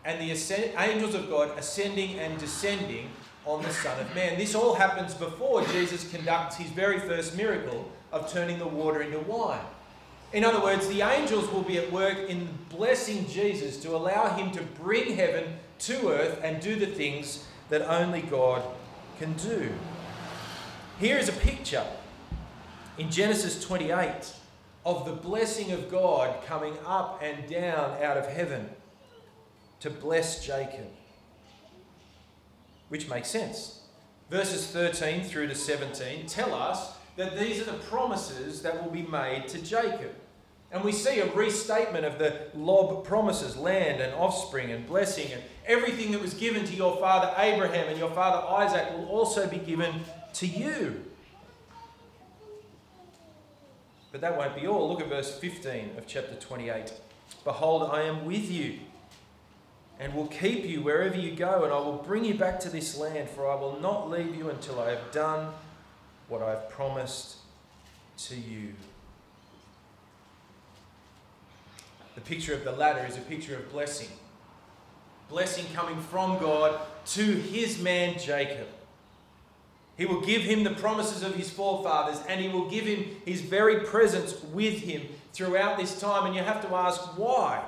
and 0.06 0.20
the 0.20 0.30
angels 0.78 1.14
of 1.14 1.28
God 1.28 1.56
ascending 1.58 2.18
and 2.18 2.38
descending 2.38 3.10
on 3.44 3.62
the 3.62 3.70
Son 3.70 4.00
of 4.00 4.14
Man. 4.14 4.38
This 4.38 4.54
all 4.54 4.74
happens 4.74 5.12
before 5.12 5.62
Jesus 5.66 6.10
conducts 6.10 6.56
his 6.56 6.70
very 6.70 6.98
first 6.98 7.36
miracle 7.36 7.90
of 8.10 8.32
turning 8.32 8.58
the 8.58 8.66
water 8.66 9.02
into 9.02 9.18
wine. 9.20 9.60
In 10.32 10.44
other 10.44 10.62
words, 10.62 10.88
the 10.88 11.02
angels 11.02 11.50
will 11.52 11.62
be 11.62 11.76
at 11.76 11.92
work 11.92 12.30
in 12.30 12.48
blessing 12.70 13.28
Jesus 13.28 13.76
to 13.82 13.94
allow 13.94 14.34
him 14.34 14.50
to 14.52 14.62
bring 14.62 15.14
heaven 15.14 15.58
to 15.82 16.08
earth 16.10 16.40
and 16.42 16.60
do 16.60 16.76
the 16.76 16.86
things 16.86 17.44
that 17.68 17.82
only 17.82 18.22
God 18.22 18.62
can 19.18 19.32
do. 19.34 19.72
Here 20.98 21.18
is 21.18 21.28
a 21.28 21.32
picture 21.32 21.84
in 22.98 23.10
Genesis 23.10 23.64
28 23.64 24.32
of 24.84 25.04
the 25.06 25.12
blessing 25.12 25.72
of 25.72 25.90
God 25.90 26.44
coming 26.44 26.74
up 26.86 27.20
and 27.22 27.48
down 27.48 28.02
out 28.02 28.16
of 28.16 28.26
heaven 28.26 28.68
to 29.80 29.90
bless 29.90 30.44
Jacob, 30.44 30.88
which 32.88 33.08
makes 33.08 33.28
sense. 33.28 33.80
Verses 34.30 34.66
13 34.68 35.24
through 35.24 35.48
to 35.48 35.54
17 35.54 36.26
tell 36.26 36.54
us 36.54 36.94
that 37.16 37.38
these 37.38 37.60
are 37.60 37.64
the 37.64 37.78
promises 37.78 38.62
that 38.62 38.82
will 38.82 38.90
be 38.90 39.02
made 39.02 39.48
to 39.48 39.58
Jacob. 39.60 40.14
And 40.72 40.82
we 40.82 40.92
see 40.92 41.20
a 41.20 41.30
restatement 41.34 42.06
of 42.06 42.18
the 42.18 42.46
lob 42.54 43.04
promises 43.04 43.56
land 43.56 44.00
and 44.00 44.14
offspring 44.14 44.70
and 44.70 44.86
blessing 44.86 45.30
and 45.30 45.42
everything 45.66 46.12
that 46.12 46.20
was 46.22 46.32
given 46.32 46.64
to 46.64 46.74
your 46.74 46.96
father 46.96 47.32
Abraham 47.36 47.88
and 47.88 47.98
your 47.98 48.10
father 48.10 48.46
Isaac 48.46 48.90
will 48.96 49.08
also 49.08 49.46
be 49.46 49.58
given 49.58 49.92
to 50.34 50.46
you. 50.46 51.04
But 54.12 54.22
that 54.22 54.36
won't 54.36 54.54
be 54.54 54.66
all. 54.66 54.88
Look 54.88 55.00
at 55.00 55.08
verse 55.08 55.38
15 55.38 55.92
of 55.98 56.06
chapter 56.06 56.34
28. 56.34 56.92
Behold, 57.44 57.90
I 57.92 58.02
am 58.02 58.24
with 58.24 58.50
you 58.50 58.78
and 59.98 60.14
will 60.14 60.26
keep 60.26 60.64
you 60.64 60.82
wherever 60.82 61.16
you 61.16 61.34
go, 61.36 61.64
and 61.64 61.72
I 61.72 61.78
will 61.78 62.02
bring 62.04 62.24
you 62.24 62.34
back 62.34 62.58
to 62.60 62.70
this 62.70 62.96
land, 62.96 63.28
for 63.28 63.48
I 63.48 63.54
will 63.54 63.78
not 63.78 64.10
leave 64.10 64.34
you 64.34 64.50
until 64.50 64.80
I 64.80 64.90
have 64.90 65.12
done 65.12 65.52
what 66.28 66.42
I 66.42 66.50
have 66.50 66.70
promised 66.70 67.36
to 68.18 68.36
you. 68.36 68.74
The 72.22 72.28
picture 72.28 72.54
of 72.54 72.62
the 72.62 72.70
ladder 72.70 73.04
is 73.04 73.16
a 73.16 73.20
picture 73.20 73.56
of 73.56 73.72
blessing. 73.72 74.08
blessing 75.28 75.64
coming 75.74 76.00
from 76.00 76.38
God 76.38 76.78
to 77.06 77.22
his 77.22 77.80
man 77.80 78.16
Jacob. 78.16 78.68
He 79.96 80.06
will 80.06 80.20
give 80.20 80.42
him 80.42 80.62
the 80.62 80.70
promises 80.70 81.24
of 81.24 81.34
his 81.34 81.50
forefathers 81.50 82.20
and 82.28 82.40
he 82.40 82.48
will 82.48 82.70
give 82.70 82.84
him 82.84 83.06
his 83.24 83.40
very 83.40 83.80
presence 83.80 84.40
with 84.52 84.80
him 84.80 85.02
throughout 85.32 85.78
this 85.78 85.98
time. 85.98 86.26
And 86.26 86.34
you 86.36 86.42
have 86.42 86.60
to 86.68 86.74
ask 86.76 87.00
why? 87.18 87.64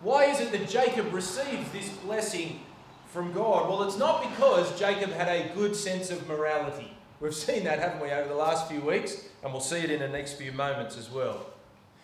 Why 0.00 0.24
is 0.26 0.40
it 0.40 0.50
that 0.52 0.70
Jacob 0.70 1.12
receives 1.12 1.70
this 1.70 1.90
blessing 1.90 2.60
from 3.08 3.32
God? 3.32 3.68
Well, 3.68 3.82
it's 3.82 3.98
not 3.98 4.22
because 4.22 4.78
Jacob 4.78 5.10
had 5.10 5.28
a 5.28 5.54
good 5.54 5.76
sense 5.76 6.10
of 6.10 6.26
morality. 6.26 6.96
We've 7.20 7.34
seen 7.34 7.64
that, 7.64 7.78
haven't 7.78 8.00
we, 8.00 8.10
over 8.10 8.28
the 8.28 8.34
last 8.34 8.68
few 8.68 8.80
weeks, 8.80 9.26
and 9.44 9.52
we'll 9.52 9.60
see 9.60 9.78
it 9.78 9.90
in 9.90 10.00
the 10.00 10.08
next 10.08 10.34
few 10.34 10.52
moments 10.52 10.96
as 10.96 11.10
well. 11.10 11.51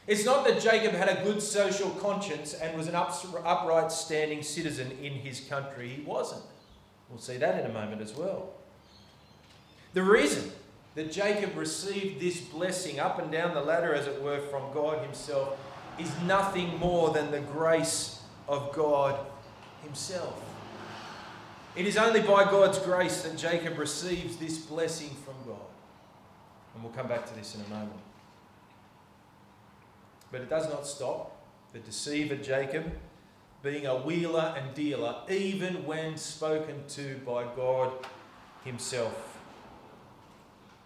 It's 0.09 0.25
not 0.25 0.47
that 0.47 0.63
Jacob 0.63 0.93
had 0.93 1.11
a 1.11 1.23
good 1.23 1.43
social 1.43 1.91
conscience 1.91 2.55
and 2.55 2.75
was 2.75 2.89
an 2.89 2.95
upright 2.95 3.93
standing 3.93 4.43
citizen 4.43 4.91
in 5.03 5.13
his 5.13 5.41
country. 5.41 5.91
He 5.91 6.03
wasn't. 6.03 6.43
We'll 7.11 7.19
see 7.19 7.37
that 7.37 7.63
in 7.63 7.71
a 7.71 7.75
moment 7.75 8.01
as 8.01 8.17
well. 8.17 8.55
The 9.93 10.03
reason 10.03 10.51
that 10.95 11.13
Jacob 11.13 11.55
received 11.57 12.21
this 12.21 12.41
blessing 12.41 12.99
up 12.99 13.19
and 13.19 13.31
down 13.31 13.53
the 13.53 13.61
ladder, 13.61 13.95
as 13.95 14.07
it 14.07 14.23
were, 14.23 14.41
from 14.41 14.73
God 14.73 15.05
Himself 15.05 15.59
is 15.99 16.11
nothing 16.23 16.79
more 16.79 17.11
than 17.11 17.31
the 17.31 17.41
grace 17.41 18.23
of 18.49 18.73
God 18.73 19.19
Himself. 19.83 20.43
It 21.77 21.87
is 21.87 21.99
only 21.99 22.21
by 22.21 22.45
God's 22.45 22.79
grace 22.79 23.23
that 23.23 23.37
Jacob 23.37 23.79
receives 23.79 24.39
this 24.39 24.57
blessing 24.57 25.11
from 25.25 25.35
God. 25.47 25.67
And 26.75 26.83
we'll 26.83 26.93
come 26.93 27.09
back 27.09 27.27
to 27.27 27.35
this 27.35 27.55
in 27.55 27.61
a 27.61 27.69
moment. 27.69 28.01
But 30.31 30.43
it 30.43 30.51
does 30.51 30.69
not 30.69 30.87
stop 30.87 31.43
the 31.73 31.79
deceiver 31.79 32.37
Jacob 32.37 32.93
being 33.63 33.87
a 33.87 33.97
wheeler 33.97 34.55
and 34.57 34.75
dealer, 34.75 35.17
even 35.29 35.85
when 35.85 36.17
spoken 36.17 36.85
to 36.89 37.17
by 37.27 37.45
God 37.57 37.93
Himself. 38.65 39.39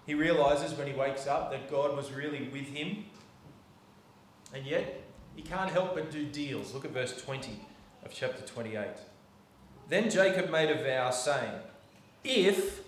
He 0.07 0.15
realizes 0.15 0.77
when 0.77 0.87
he 0.87 0.93
wakes 0.93 1.27
up 1.27 1.51
that 1.53 1.71
God 1.71 1.97
was 1.97 2.13
really 2.13 2.49
with 2.53 2.67
him, 2.67 3.05
and 4.53 4.67
yet 4.67 5.01
he 5.37 5.43
can't 5.43 5.71
help 5.71 5.95
but 5.95 6.11
do 6.11 6.25
deals. 6.27 6.75
Look 6.75 6.85
at 6.85 6.91
verse 6.91 7.21
20 7.23 7.61
of 8.05 8.13
chapter 8.13 8.45
28. 8.45 8.89
Then 9.89 10.11
Jacob 10.11 10.51
made 10.51 10.71
a 10.71 10.83
vow, 10.83 11.11
saying, 11.11 11.53
If, 12.25 12.81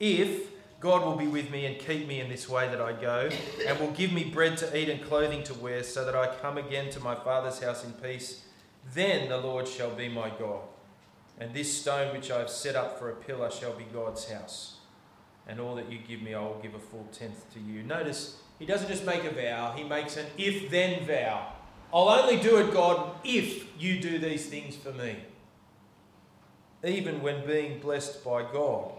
if 0.00 0.51
God 0.82 1.04
will 1.04 1.14
be 1.14 1.28
with 1.28 1.48
me 1.48 1.64
and 1.64 1.78
keep 1.78 2.08
me 2.08 2.18
in 2.18 2.28
this 2.28 2.48
way 2.48 2.66
that 2.66 2.80
I 2.80 2.92
go, 2.92 3.30
and 3.68 3.78
will 3.78 3.92
give 3.92 4.12
me 4.12 4.24
bread 4.24 4.58
to 4.58 4.76
eat 4.76 4.88
and 4.88 5.00
clothing 5.00 5.44
to 5.44 5.54
wear, 5.54 5.84
so 5.84 6.04
that 6.04 6.16
I 6.16 6.34
come 6.42 6.58
again 6.58 6.90
to 6.90 6.98
my 6.98 7.14
father's 7.14 7.62
house 7.62 7.84
in 7.84 7.92
peace, 7.92 8.42
then 8.92 9.28
the 9.28 9.38
Lord 9.38 9.68
shall 9.68 9.94
be 9.94 10.08
my 10.08 10.28
God. 10.30 10.62
And 11.38 11.54
this 11.54 11.80
stone 11.80 12.12
which 12.12 12.32
I 12.32 12.40
have 12.40 12.50
set 12.50 12.74
up 12.74 12.98
for 12.98 13.10
a 13.10 13.14
pillar 13.14 13.48
shall 13.48 13.74
be 13.74 13.84
God's 13.84 14.28
house. 14.28 14.78
And 15.46 15.60
all 15.60 15.76
that 15.76 15.90
you 15.90 15.98
give 15.98 16.20
me, 16.20 16.34
I 16.34 16.40
will 16.40 16.58
give 16.60 16.74
a 16.74 16.80
full 16.80 17.06
tenth 17.12 17.52
to 17.54 17.60
you. 17.60 17.84
Notice, 17.84 18.38
he 18.58 18.66
doesn't 18.66 18.88
just 18.88 19.06
make 19.06 19.22
a 19.22 19.30
vow, 19.30 19.74
he 19.76 19.84
makes 19.84 20.16
an 20.16 20.26
if 20.36 20.68
then 20.68 21.06
vow. 21.06 21.52
I'll 21.94 22.08
only 22.08 22.42
do 22.42 22.56
it, 22.56 22.72
God, 22.72 23.18
if 23.22 23.68
you 23.80 24.00
do 24.00 24.18
these 24.18 24.46
things 24.46 24.74
for 24.74 24.90
me. 24.90 25.16
Even 26.82 27.22
when 27.22 27.46
being 27.46 27.78
blessed 27.78 28.24
by 28.24 28.42
God, 28.42 28.94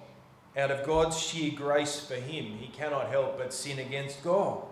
out 0.55 0.71
of 0.71 0.85
God's 0.85 1.19
sheer 1.19 1.51
grace 1.55 1.99
for 1.99 2.15
him, 2.15 2.57
he 2.57 2.67
cannot 2.67 3.09
help 3.09 3.37
but 3.37 3.53
sin 3.53 3.79
against 3.79 4.23
God. 4.23 4.63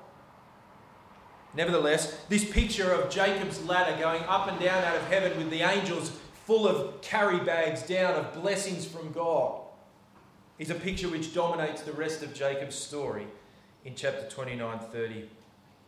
Nevertheless, 1.53 2.17
this 2.29 2.49
picture 2.49 2.91
of 2.91 3.09
Jacob's 3.09 3.63
ladder 3.65 3.99
going 3.99 4.23
up 4.23 4.47
and 4.47 4.59
down 4.59 4.83
out 4.83 4.95
of 4.95 5.07
heaven 5.07 5.37
with 5.37 5.49
the 5.49 5.61
angels 5.61 6.11
full 6.45 6.67
of 6.67 7.01
carry 7.01 7.39
bags 7.39 7.83
down 7.83 8.13
of 8.15 8.33
blessings 8.33 8.85
from 8.85 9.11
God 9.11 9.59
is 10.59 10.69
a 10.69 10.75
picture 10.75 11.09
which 11.09 11.33
dominates 11.33 11.81
the 11.81 11.91
rest 11.91 12.23
of 12.23 12.33
Jacob's 12.33 12.75
story 12.75 13.27
in 13.83 13.95
chapter 13.95 14.29
29, 14.29 14.79
30, 14.79 15.29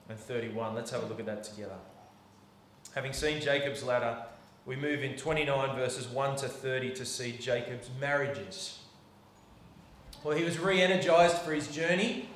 and 0.09 0.19
31. 0.19 0.75
Let's 0.75 0.91
have 0.91 1.03
a 1.03 1.05
look 1.05 1.19
at 1.19 1.25
that 1.27 1.43
together. 1.43 1.77
Having 2.95 3.13
seen 3.13 3.41
Jacob's 3.41 3.83
ladder, 3.83 4.23
we 4.65 4.75
move 4.75 5.03
in 5.03 5.15
29 5.15 5.75
verses 5.75 6.07
1 6.07 6.35
to 6.37 6.47
30 6.47 6.91
to 6.91 7.05
see 7.05 7.33
Jacob's 7.33 7.89
marriages. 7.99 8.79
Well, 10.23 10.37
he 10.37 10.43
was 10.43 10.57
re 10.57 10.81
energized 10.81 11.37
for 11.39 11.53
his 11.53 11.67
journey 11.67 12.29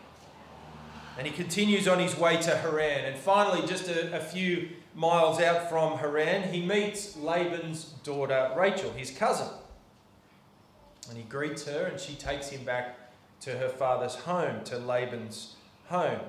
and 1.18 1.26
he 1.26 1.34
continues 1.34 1.88
on 1.88 2.00
his 2.00 2.18
way 2.18 2.38
to 2.38 2.56
Haran. 2.56 3.06
And 3.06 3.18
finally, 3.18 3.66
just 3.66 3.88
a, 3.88 4.16
a, 4.16 4.20
few 4.20 4.70
miles 4.94 5.42
out 5.42 5.70
from 5.70 5.98
Haran, 5.98 6.54
he 6.54 6.62
meets 6.62 7.18
Laban's 7.18 7.86
daughter 8.04 8.52
Rachel, 8.56 8.92
his 8.92 9.10
cousin. 9.10 9.48
And 11.10 11.18
he 11.18 11.24
greets 11.24 11.66
her 11.66 11.86
and 11.86 12.00
she 12.00 12.14
takes 12.14 12.50
him 12.50 12.64
back 12.64 13.00
to 13.42 13.58
her 13.58 13.70
father's 13.70 14.16
home, 14.16 14.64
to 14.66 14.78
Laban's 14.78 15.56
home. 15.88 16.20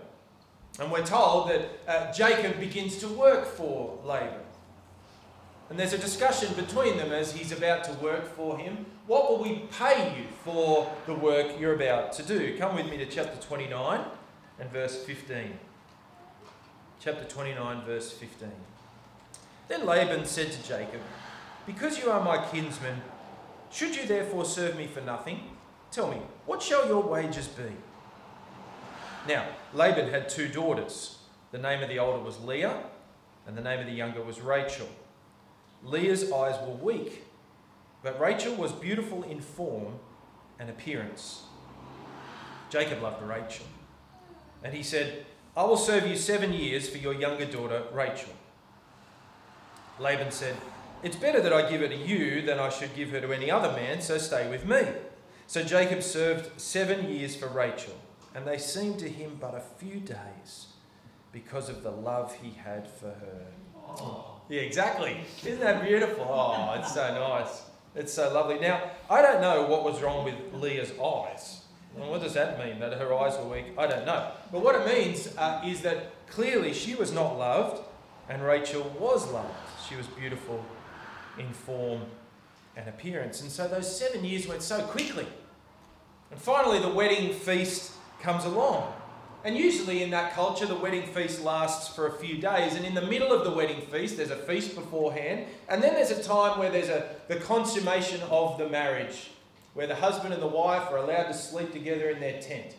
And 0.80 0.90
we're 0.90 1.04
told 1.04 1.50
that 1.50 1.68
uh, 1.86 2.12
Jacob 2.12 2.58
begins 2.58 2.96
to 2.98 3.08
work 3.08 3.44
for 3.44 3.98
Laban. 4.04 4.40
And 5.68 5.78
there's 5.78 5.92
a 5.92 5.98
discussion 5.98 6.54
between 6.54 6.96
them 6.96 7.12
as 7.12 7.32
he's 7.32 7.52
about 7.52 7.84
to 7.84 7.92
work 7.94 8.26
for 8.34 8.56
him. 8.56 8.86
What 9.08 9.30
will 9.30 9.42
we 9.42 9.62
pay 9.78 10.18
you 10.18 10.26
for 10.44 10.94
the 11.06 11.14
work 11.14 11.58
you're 11.58 11.74
about 11.74 12.12
to 12.12 12.22
do? 12.22 12.58
Come 12.58 12.76
with 12.76 12.90
me 12.90 12.98
to 12.98 13.06
chapter 13.06 13.40
29 13.40 14.04
and 14.60 14.70
verse 14.70 15.02
15. 15.02 15.58
Chapter 17.00 17.24
29, 17.24 17.86
verse 17.86 18.12
15. 18.12 18.50
Then 19.68 19.86
Laban 19.86 20.26
said 20.26 20.52
to 20.52 20.62
Jacob, 20.62 21.00
Because 21.64 21.98
you 21.98 22.10
are 22.10 22.22
my 22.22 22.44
kinsman, 22.48 23.00
should 23.70 23.96
you 23.96 24.04
therefore 24.04 24.44
serve 24.44 24.76
me 24.76 24.86
for 24.86 25.00
nothing? 25.00 25.40
Tell 25.90 26.10
me, 26.10 26.18
what 26.44 26.62
shall 26.62 26.86
your 26.86 27.02
wages 27.02 27.48
be? 27.48 27.72
Now, 29.26 29.46
Laban 29.72 30.10
had 30.10 30.28
two 30.28 30.48
daughters. 30.48 31.16
The 31.50 31.58
name 31.58 31.82
of 31.82 31.88
the 31.88 31.98
older 31.98 32.22
was 32.22 32.38
Leah, 32.40 32.82
and 33.46 33.56
the 33.56 33.62
name 33.62 33.80
of 33.80 33.86
the 33.86 33.92
younger 33.92 34.20
was 34.20 34.42
Rachel. 34.42 34.88
Leah's 35.82 36.30
eyes 36.30 36.56
were 36.66 36.74
weak, 36.74 37.24
but 38.02 38.20
Rachel 38.20 38.54
was 38.54 38.72
beautiful 38.72 39.22
in 39.24 39.40
form 39.40 39.94
and 40.58 40.70
appearance. 40.70 41.42
Jacob 42.70 43.02
loved 43.02 43.22
Rachel. 43.22 43.66
And 44.62 44.74
he 44.74 44.82
said, 44.82 45.24
I 45.56 45.64
will 45.64 45.76
serve 45.76 46.06
you 46.06 46.16
seven 46.16 46.52
years 46.52 46.88
for 46.88 46.98
your 46.98 47.14
younger 47.14 47.44
daughter, 47.44 47.84
Rachel. 47.92 48.32
Laban 49.98 50.30
said, 50.30 50.56
It's 51.02 51.16
better 51.16 51.40
that 51.40 51.52
I 51.52 51.68
give 51.68 51.80
her 51.80 51.88
to 51.88 51.96
you 51.96 52.42
than 52.42 52.58
I 52.58 52.68
should 52.68 52.94
give 52.94 53.10
her 53.10 53.20
to 53.20 53.32
any 53.32 53.50
other 53.50 53.72
man, 53.72 54.00
so 54.00 54.18
stay 54.18 54.48
with 54.48 54.66
me. 54.66 54.82
So 55.46 55.64
Jacob 55.64 56.02
served 56.02 56.60
seven 56.60 57.10
years 57.10 57.34
for 57.34 57.48
Rachel, 57.48 57.94
and 58.34 58.46
they 58.46 58.58
seemed 58.58 58.98
to 59.00 59.08
him 59.08 59.38
but 59.40 59.54
a 59.54 59.62
few 59.78 60.00
days 60.00 60.66
because 61.32 61.68
of 61.68 61.82
the 61.82 61.90
love 61.90 62.36
he 62.42 62.50
had 62.50 62.88
for 62.88 63.06
her. 63.06 63.46
Oh. 63.88 64.40
Yeah, 64.48 64.62
exactly. 64.62 65.20
Isn't 65.44 65.60
that 65.60 65.86
beautiful? 65.86 66.24
Oh, 66.24 66.74
it's 66.78 66.94
so 66.94 67.14
nice. 67.14 67.62
It's 67.98 68.12
so 68.12 68.32
lovely. 68.32 68.60
Now, 68.60 68.92
I 69.10 69.22
don't 69.22 69.40
know 69.40 69.66
what 69.66 69.82
was 69.82 70.00
wrong 70.00 70.24
with 70.24 70.36
Leah's 70.52 70.92
eyes. 70.92 71.62
Well, 71.96 72.10
what 72.10 72.22
does 72.22 72.34
that 72.34 72.56
mean? 72.56 72.78
That 72.78 72.92
her 72.94 73.12
eyes 73.12 73.36
were 73.36 73.48
weak? 73.48 73.66
I 73.76 73.88
don't 73.88 74.06
know. 74.06 74.30
But 74.52 74.62
what 74.62 74.76
it 74.76 74.86
means 74.86 75.36
uh, 75.36 75.60
is 75.66 75.82
that 75.82 76.26
clearly 76.28 76.72
she 76.72 76.94
was 76.94 77.12
not 77.12 77.36
loved, 77.36 77.82
and 78.28 78.40
Rachel 78.40 78.82
was 79.00 79.28
loved. 79.32 79.52
She 79.88 79.96
was 79.96 80.06
beautiful 80.06 80.64
in 81.38 81.52
form 81.52 82.02
and 82.76 82.88
appearance. 82.88 83.40
And 83.40 83.50
so 83.50 83.66
those 83.66 83.98
seven 83.98 84.24
years 84.24 84.46
went 84.46 84.62
so 84.62 84.80
quickly. 84.82 85.26
And 86.30 86.40
finally, 86.40 86.78
the 86.78 86.90
wedding 86.90 87.32
feast 87.34 87.94
comes 88.20 88.44
along. 88.44 88.92
And 89.44 89.56
usually 89.56 90.02
in 90.02 90.10
that 90.10 90.34
culture, 90.34 90.66
the 90.66 90.74
wedding 90.74 91.06
feast 91.06 91.42
lasts 91.42 91.94
for 91.94 92.08
a 92.08 92.12
few 92.12 92.38
days. 92.38 92.74
And 92.74 92.84
in 92.84 92.94
the 92.94 93.02
middle 93.02 93.32
of 93.32 93.44
the 93.44 93.52
wedding 93.52 93.80
feast, 93.80 94.16
there's 94.16 94.30
a 94.30 94.36
feast 94.36 94.74
beforehand. 94.74 95.46
And 95.68 95.82
then 95.82 95.94
there's 95.94 96.10
a 96.10 96.22
time 96.22 96.58
where 96.58 96.70
there's 96.70 96.88
a, 96.88 97.14
the 97.28 97.36
consummation 97.36 98.20
of 98.30 98.58
the 98.58 98.68
marriage, 98.68 99.30
where 99.74 99.86
the 99.86 99.94
husband 99.94 100.34
and 100.34 100.42
the 100.42 100.48
wife 100.48 100.90
are 100.90 100.96
allowed 100.96 101.28
to 101.28 101.34
sleep 101.34 101.72
together 101.72 102.10
in 102.10 102.20
their 102.20 102.40
tent. 102.42 102.74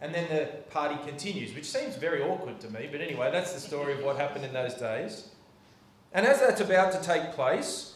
And 0.00 0.14
then 0.14 0.28
the 0.28 0.46
party 0.70 0.96
continues, 1.06 1.54
which 1.54 1.66
seems 1.66 1.96
very 1.96 2.22
awkward 2.22 2.60
to 2.60 2.70
me. 2.70 2.88
But 2.90 3.00
anyway, 3.00 3.30
that's 3.30 3.52
the 3.52 3.60
story 3.60 3.92
of 3.92 4.02
what 4.02 4.16
happened 4.16 4.44
in 4.44 4.52
those 4.52 4.74
days. 4.74 5.28
And 6.12 6.26
as 6.26 6.40
that's 6.40 6.60
about 6.60 6.92
to 6.92 7.00
take 7.00 7.32
place, 7.32 7.94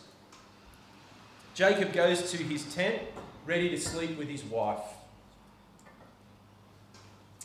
Jacob 1.55 1.93
goes 1.93 2.31
to 2.33 2.37
his 2.37 2.65
tent, 2.75 3.01
ready 3.47 3.71
to 3.71 3.81
sleep 3.81 4.19
with 4.19 4.29
his 4.29 4.45
wife. 4.45 4.81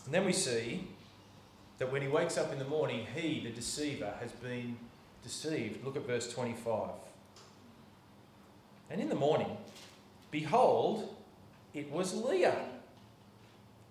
And 0.06 0.14
then 0.14 0.26
we 0.26 0.34
see 0.34 0.88
that 1.78 1.92
when 1.92 2.02
he 2.02 2.08
wakes 2.08 2.38
up 2.38 2.52
in 2.52 2.60
the 2.60 2.66
morning, 2.66 3.08
he, 3.16 3.42
the 3.44 3.50
deceiver, 3.50 4.14
has 4.20 4.32
been 4.32 4.78
deceived. 5.24 5.84
Look 5.84 5.96
at 5.96 6.06
verse 6.06 6.32
25. 6.32 6.90
And 8.90 9.02
in 9.02 9.10
the 9.10 9.16
morning, 9.16 9.58
behold, 10.30 11.16
it 11.74 11.92
was 11.92 12.14
Leah. 12.14 12.58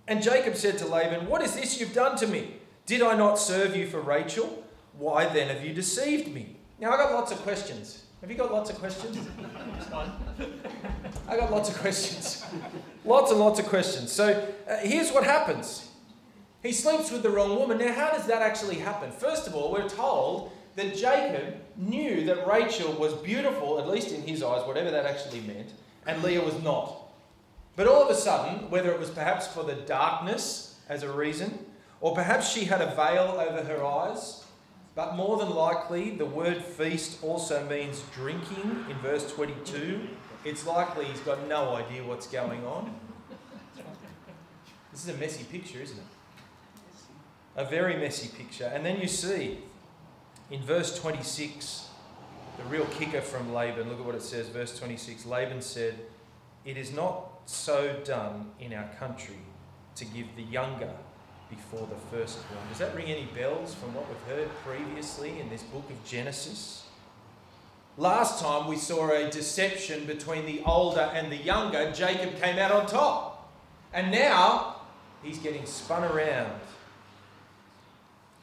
And 0.07 0.23
Jacob 0.23 0.57
said 0.57 0.79
to 0.79 0.87
Laban, 0.87 1.27
What 1.27 1.43
is 1.43 1.55
this 1.55 1.81
you've 1.81 1.95
done 1.95 2.17
to 2.19 2.27
me? 2.27 2.57
Did 2.87 3.03
I 3.03 3.17
not 3.17 3.39
serve 3.39 3.77
you 3.77 3.87
for 3.87 4.01
Rachel? 4.01 4.65
Why 4.99 5.27
then 5.27 5.49
have 5.49 5.65
you 5.65 5.73
deceived 5.73 6.33
me? 6.33 6.57
Now, 6.79 6.93
I 6.93 6.97
got 6.97 7.13
lots 7.13 7.33
of 7.33 7.39
questions. 7.39 8.05
Have 8.21 8.31
you 8.31 8.37
got 8.37 8.53
lots 8.53 8.71
of 8.71 8.79
questions? 8.79 9.19
I 11.29 11.37
got 11.37 11.51
lots 11.51 11.71
of 11.71 11.77
questions. 11.79 12.45
lots 13.05 13.31
and 13.31 13.41
lots 13.41 13.59
of 13.59 13.67
questions. 13.67 14.13
So 14.13 14.47
uh, 14.69 14.77
here's 14.79 15.11
what 15.11 15.25
happens 15.25 15.90
he 16.63 16.73
sleeps 16.73 17.11
with 17.11 17.23
the 17.23 17.31
wrong 17.31 17.57
woman. 17.57 17.79
Now, 17.79 17.93
how 17.93 18.11
does 18.11 18.27
that 18.27 18.43
actually 18.43 18.77
happen? 18.77 19.11
First 19.11 19.47
of 19.47 19.55
all, 19.55 19.73
we're 19.73 19.89
told 19.89 20.53
that 20.77 20.97
Jacob 20.97 21.57
knew 21.77 22.25
that 22.27 22.47
Rachel 22.47 22.93
was 22.93 23.15
beautiful, 23.15 23.79
at 23.79 23.89
least 23.89 24.13
in 24.13 24.23
his 24.23 24.43
eyes, 24.43 24.67
whatever 24.67 24.91
that 24.91 25.07
actually 25.07 25.41
meant, 25.41 25.71
and 26.07 26.23
Leah 26.23 26.45
was 26.45 26.63
not. 26.63 26.97
But 27.77 27.87
all 27.89 28.03
of 28.03 28.11
a 28.11 28.15
sudden, 28.15 28.71
whether 28.71 28.93
it 28.93 29.01
was 29.01 29.11
perhaps 29.11 29.47
for 29.47 29.63
the 29.63 29.75
darkness 29.75 30.79
as 30.89 31.03
a 31.03 31.13
reason, 31.13 31.67
or 32.01 32.15
perhaps 32.15 32.51
she 32.51 32.65
had 32.65 32.81
a 32.81 32.95
veil 32.95 33.37
over 33.39 33.65
her 33.65 33.85
eyes, 33.85 34.45
but 34.95 35.17
more 35.17 35.39
than 35.39 35.51
likely, 35.51 36.11
the 36.11 36.27
word 36.27 36.63
feast 36.63 37.23
also 37.23 37.67
means 37.69 38.03
drinking 38.15 38.85
in 38.91 38.97
verse 38.99 39.33
22. 39.33 40.01
It's 40.45 40.67
likely 40.67 41.07
he's 41.07 41.21
got 41.21 41.47
no 41.49 41.75
idea 41.75 42.05
what's 42.05 42.27
going 42.27 42.65
on. 42.67 42.95
This 44.93 45.05
is 45.05 45.15
a 45.15 45.19
messy 45.19 45.45
picture, 45.45 45.81
isn't 45.81 45.97
it? 45.97 46.05
A 47.57 47.65
very 47.65 47.97
messy 47.97 48.29
picture. 48.29 48.71
And 48.73 48.85
then 48.85 49.01
you 49.01 49.09
see 49.09 49.59
in 50.51 50.61
verse 50.63 50.99
26, 50.99 51.89
the 52.59 52.65
real 52.65 52.87
kicker 52.87 53.21
from 53.21 53.53
Laban. 53.53 53.89
Look 53.89 54.01
at 54.01 54.05
what 54.05 54.15
it 54.15 54.23
says, 54.23 54.49
verse 54.49 54.79
26. 54.79 55.27
Laban 55.27 55.63
said, 55.63 55.95
It 56.65 56.77
is 56.77 56.93
not 56.93 57.41
so 57.47 57.97
done 58.05 58.51
in 58.61 58.73
our 58.73 58.89
country 58.99 59.39
to 59.97 60.05
give 60.05 60.27
the 60.37 60.43
younger 60.43 60.93
before 61.49 61.89
the 61.89 62.17
firstborn. 62.17 62.61
Does 62.69 62.79
that 62.79 62.95
ring 62.95 63.07
any 63.07 63.27
bells 63.35 63.75
from 63.75 63.93
what 63.95 64.09
we've 64.09 64.37
heard 64.37 64.49
previously 64.65 65.41
in 65.41 65.49
this 65.51 65.63
book 65.63 65.89
of 65.91 66.05
Genesis? 66.05 66.85
Last 67.97 68.41
time 68.41 68.69
we 68.69 68.77
saw 68.77 69.11
a 69.11 69.29
deception 69.31 70.07
between 70.07 70.47
the 70.47 70.63
older 70.65 71.11
and 71.13 71.31
the 71.31 71.37
younger. 71.37 71.93
Jacob 71.93 72.41
came 72.41 72.59
out 72.59 72.71
on 72.71 72.87
top. 72.87 73.53
And 73.93 74.13
now 74.13 74.77
he's 75.23 75.39
getting 75.39 75.67
spun 75.67 76.05
around 76.05 76.53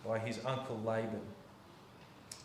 by 0.08 0.20
his 0.20 0.40
uncle 0.46 0.80
Laban. 0.86 1.22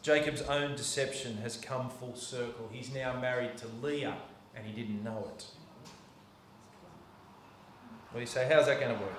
Jacob's 0.02 0.42
own 0.42 0.74
deception 0.74 1.36
has 1.38 1.56
come 1.56 1.88
full 1.88 2.16
circle. 2.16 2.68
He's 2.72 2.92
now 2.92 3.18
married 3.20 3.56
to 3.58 3.66
Leah 3.80 4.16
and 4.54 4.66
he 4.66 4.72
didn't 4.72 5.04
know 5.04 5.28
it. 5.34 5.46
Well, 8.12 8.20
you 8.20 8.26
say, 8.26 8.48
how's 8.52 8.66
that 8.66 8.80
going 8.80 8.94
to 8.94 9.00
work? 9.00 9.14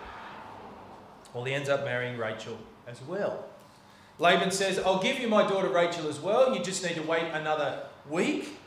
Well, 1.34 1.46
he 1.46 1.54
ends 1.54 1.70
up 1.70 1.86
marrying 1.86 2.18
Rachel 2.18 2.58
as 2.86 3.02
well. 3.02 3.46
Laban 4.20 4.52
says, 4.52 4.78
I'll 4.78 5.02
give 5.02 5.20
you 5.20 5.28
my 5.28 5.48
daughter 5.48 5.70
Rachel 5.70 6.08
as 6.08 6.20
well. 6.20 6.56
You 6.56 6.62
just 6.62 6.84
need 6.84 6.96
to 6.96 7.02
wait 7.02 7.26
another 7.32 7.84
week. 8.08 8.58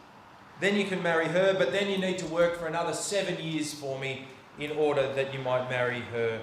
Then 0.58 0.74
you 0.74 0.86
can 0.86 1.02
marry 1.02 1.26
her, 1.26 1.54
but 1.56 1.70
then 1.70 1.90
you 1.90 1.98
need 1.98 2.18
to 2.18 2.26
work 2.26 2.58
for 2.58 2.66
another 2.66 2.94
seven 2.94 3.40
years 3.40 3.74
for 3.74 3.98
me 3.98 4.26
in 4.58 4.72
order 4.72 5.12
that 5.12 5.34
you 5.34 5.40
might 5.40 5.68
marry 5.68 6.00
her 6.00 6.40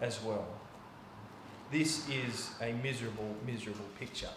as 0.00 0.20
well. 0.22 0.46
This 1.70 2.08
is 2.08 2.50
a 2.60 2.72
miserable, 2.82 3.36
miserable 3.46 3.84
picture. 3.98 4.28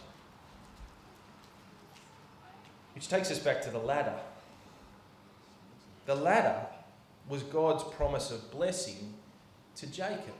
Which 2.93 3.09
takes 3.09 3.31
us 3.31 3.39
back 3.39 3.61
to 3.63 3.71
the 3.71 3.79
ladder. 3.79 4.13
The 6.05 6.13
ladder 6.15 6.67
was 7.27 7.41
God's 7.43 7.83
promise 7.95 8.29
of 8.29 8.51
blessing 8.51 9.15
to 9.77 9.87
Jacob. 9.87 10.35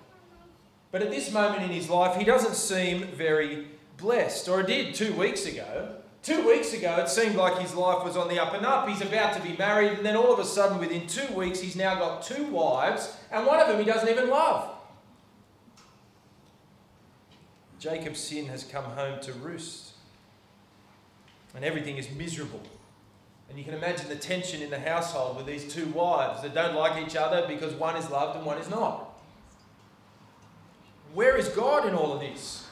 But 0.92 1.02
at 1.02 1.10
this 1.10 1.32
moment 1.32 1.64
in 1.64 1.70
his 1.70 1.90
life, 1.90 2.16
he 2.16 2.24
doesn't 2.24 2.54
seem 2.54 3.08
very 3.08 3.70
blessed, 3.98 4.48
or 4.48 4.62
did 4.62 4.94
two 4.94 5.14
weeks 5.14 5.48
ago. 5.48 5.96
Two 6.22 6.48
weeks 6.48 6.74
ago, 6.74 6.98
it 7.00 7.10
seemed 7.10 7.36
like 7.36 7.58
his 7.58 7.74
life 7.74 8.06
was 8.06 8.16
on 8.16 8.28
the 8.28 8.40
up 8.40 8.54
and 8.54 8.66
up. 8.66 8.88
He's 8.88 9.02
about 9.02 9.34
to 9.36 9.42
be 9.42 9.58
married, 9.58 9.94
and 9.94 10.06
then 10.06 10.16
all 10.16 10.32
of 10.32 10.40
a 10.40 10.46
sudden, 10.46 10.78
within 10.78 11.08
two 11.08 11.34
weeks, 11.34 11.60
he's 11.60 11.76
now 11.76 11.96
got 11.96 12.22
two 12.22 12.46
wives, 12.46 13.18
and 13.32 13.48
one 13.48 13.60
of 13.60 13.68
them 13.68 13.80
he 13.80 13.86
doesn't 13.86 14.08
even 14.08 14.30
love. 14.30 14.73
Jacob's 17.84 18.22
sin 18.22 18.46
has 18.46 18.64
come 18.64 18.86
home 18.86 19.20
to 19.20 19.34
roost, 19.34 19.92
and 21.54 21.66
everything 21.66 21.98
is 21.98 22.10
miserable. 22.12 22.62
And 23.50 23.58
you 23.58 23.66
can 23.66 23.74
imagine 23.74 24.08
the 24.08 24.16
tension 24.16 24.62
in 24.62 24.70
the 24.70 24.80
household 24.80 25.36
with 25.36 25.46
these 25.46 25.72
two 25.72 25.88
wives 25.88 26.42
that 26.44 26.54
don't 26.54 26.76
like 26.76 27.06
each 27.06 27.18
other 27.18 27.46
because 27.46 27.74
one 27.74 27.98
is 27.98 28.10
loved 28.10 28.38
and 28.38 28.46
one 28.46 28.58
is 28.58 28.70
not. 28.70 29.14
Where 31.14 31.36
is 31.36 31.50
God 31.50 31.86
in 31.86 31.94
all 31.94 32.14
of 32.14 32.22
this? 32.22 32.66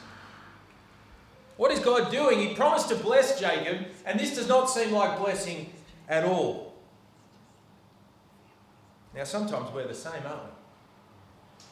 What 1.58 1.70
is 1.72 1.80
God 1.80 2.10
doing? 2.10 2.38
He 2.38 2.54
promised 2.54 2.88
to 2.88 2.96
bless 2.96 3.38
Jacob, 3.38 3.88
and 4.06 4.18
this 4.18 4.34
does 4.34 4.48
not 4.48 4.70
seem 4.70 4.92
like 4.92 5.18
blessing 5.18 5.70
at 6.08 6.24
all. 6.24 6.72
Now, 9.14 9.24
sometimes 9.24 9.70
we're 9.74 9.86
the 9.86 9.94
same, 9.94 10.22
aren't 10.24 10.44
we? 10.44 10.50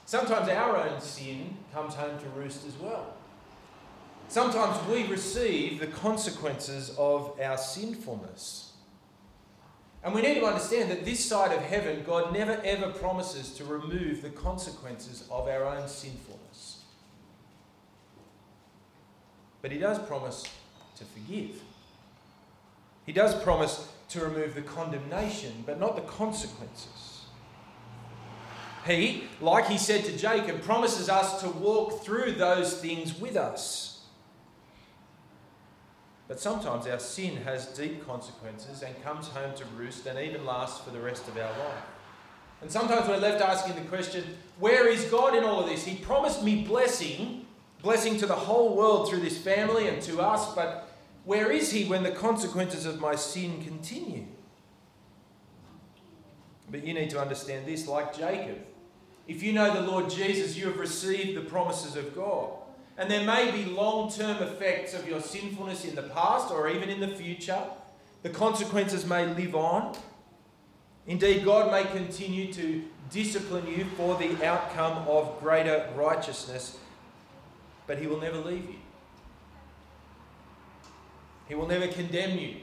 Sometimes 0.04 0.46
our 0.50 0.76
own 0.76 1.00
sin 1.00 1.56
comes 1.72 1.94
home 1.94 2.18
to 2.18 2.28
roost 2.38 2.66
as 2.66 2.76
well. 2.76 3.14
Sometimes 4.30 4.78
we 4.88 5.08
receive 5.08 5.80
the 5.80 5.88
consequences 5.88 6.94
of 6.96 7.36
our 7.42 7.58
sinfulness. 7.58 8.74
And 10.04 10.14
we 10.14 10.22
need 10.22 10.34
to 10.34 10.46
understand 10.46 10.88
that 10.92 11.04
this 11.04 11.24
side 11.24 11.50
of 11.50 11.60
heaven, 11.60 12.04
God 12.06 12.32
never 12.32 12.60
ever 12.62 12.92
promises 12.92 13.50
to 13.54 13.64
remove 13.64 14.22
the 14.22 14.30
consequences 14.30 15.24
of 15.32 15.48
our 15.48 15.64
own 15.64 15.88
sinfulness. 15.88 16.84
But 19.62 19.72
He 19.72 19.78
does 19.78 19.98
promise 19.98 20.44
to 20.98 21.04
forgive. 21.06 21.60
He 23.06 23.12
does 23.12 23.34
promise 23.42 23.88
to 24.10 24.20
remove 24.20 24.54
the 24.54 24.62
condemnation, 24.62 25.64
but 25.66 25.80
not 25.80 25.96
the 25.96 26.02
consequences. 26.02 27.24
He, 28.86 29.24
like 29.40 29.66
He 29.66 29.76
said 29.76 30.04
to 30.04 30.16
Jacob, 30.16 30.62
promises 30.62 31.08
us 31.08 31.40
to 31.40 31.48
walk 31.48 32.04
through 32.04 32.34
those 32.34 32.80
things 32.80 33.18
with 33.18 33.36
us. 33.36 33.89
But 36.30 36.38
sometimes 36.38 36.86
our 36.86 37.00
sin 37.00 37.38
has 37.38 37.66
deep 37.66 38.06
consequences 38.06 38.84
and 38.84 39.02
comes 39.02 39.26
home 39.26 39.52
to 39.56 39.64
roost 39.76 40.06
and 40.06 40.16
even 40.16 40.46
lasts 40.46 40.78
for 40.78 40.90
the 40.90 41.00
rest 41.00 41.26
of 41.26 41.36
our 41.36 41.42
life. 41.42 41.82
And 42.62 42.70
sometimes 42.70 43.08
we're 43.08 43.16
left 43.16 43.42
asking 43.42 43.74
the 43.74 43.88
question, 43.88 44.22
where 44.60 44.86
is 44.86 45.06
God 45.06 45.34
in 45.34 45.42
all 45.42 45.58
of 45.58 45.68
this? 45.68 45.84
He 45.84 45.96
promised 45.96 46.44
me 46.44 46.62
blessing, 46.62 47.46
blessing 47.82 48.16
to 48.18 48.26
the 48.26 48.36
whole 48.36 48.76
world 48.76 49.10
through 49.10 49.22
this 49.22 49.38
family 49.38 49.88
and 49.88 50.00
to 50.02 50.20
us, 50.20 50.54
but 50.54 50.92
where 51.24 51.50
is 51.50 51.72
He 51.72 51.86
when 51.86 52.04
the 52.04 52.12
consequences 52.12 52.86
of 52.86 53.00
my 53.00 53.16
sin 53.16 53.60
continue? 53.64 54.26
But 56.70 56.86
you 56.86 56.94
need 56.94 57.10
to 57.10 57.20
understand 57.20 57.66
this 57.66 57.88
like 57.88 58.16
Jacob. 58.16 58.58
If 59.26 59.42
you 59.42 59.52
know 59.52 59.74
the 59.74 59.90
Lord 59.90 60.08
Jesus, 60.08 60.56
you 60.56 60.66
have 60.66 60.78
received 60.78 61.36
the 61.36 61.40
promises 61.40 61.96
of 61.96 62.14
God. 62.14 62.50
And 63.00 63.10
there 63.10 63.24
may 63.24 63.50
be 63.50 63.64
long 63.64 64.12
term 64.12 64.42
effects 64.42 64.92
of 64.92 65.08
your 65.08 65.22
sinfulness 65.22 65.86
in 65.86 65.94
the 65.94 66.02
past 66.02 66.52
or 66.52 66.68
even 66.68 66.90
in 66.90 67.00
the 67.00 67.08
future. 67.08 67.62
The 68.22 68.28
consequences 68.28 69.06
may 69.06 69.24
live 69.24 69.56
on. 69.56 69.96
Indeed, 71.06 71.46
God 71.46 71.72
may 71.72 71.90
continue 71.90 72.52
to 72.52 72.84
discipline 73.10 73.66
you 73.66 73.86
for 73.96 74.18
the 74.18 74.46
outcome 74.46 75.08
of 75.08 75.40
greater 75.40 75.88
righteousness, 75.96 76.76
but 77.86 77.96
He 77.98 78.06
will 78.06 78.20
never 78.20 78.36
leave 78.36 78.66
you. 78.66 78.78
He 81.48 81.54
will 81.54 81.66
never 81.66 81.88
condemn 81.88 82.38
you. 82.38 82.56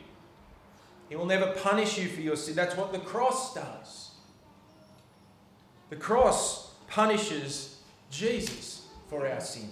He 1.10 1.16
will 1.16 1.26
never 1.26 1.48
punish 1.54 1.98
you 1.98 2.10
for 2.10 2.22
your 2.22 2.36
sin. 2.36 2.54
That's 2.54 2.78
what 2.78 2.94
the 2.94 3.00
cross 3.00 3.56
does. 3.56 4.12
The 5.90 5.96
cross 5.96 6.76
punishes 6.88 7.80
Jesus 8.12 8.86
for 9.10 9.28
our 9.28 9.42
sin. 9.42 9.72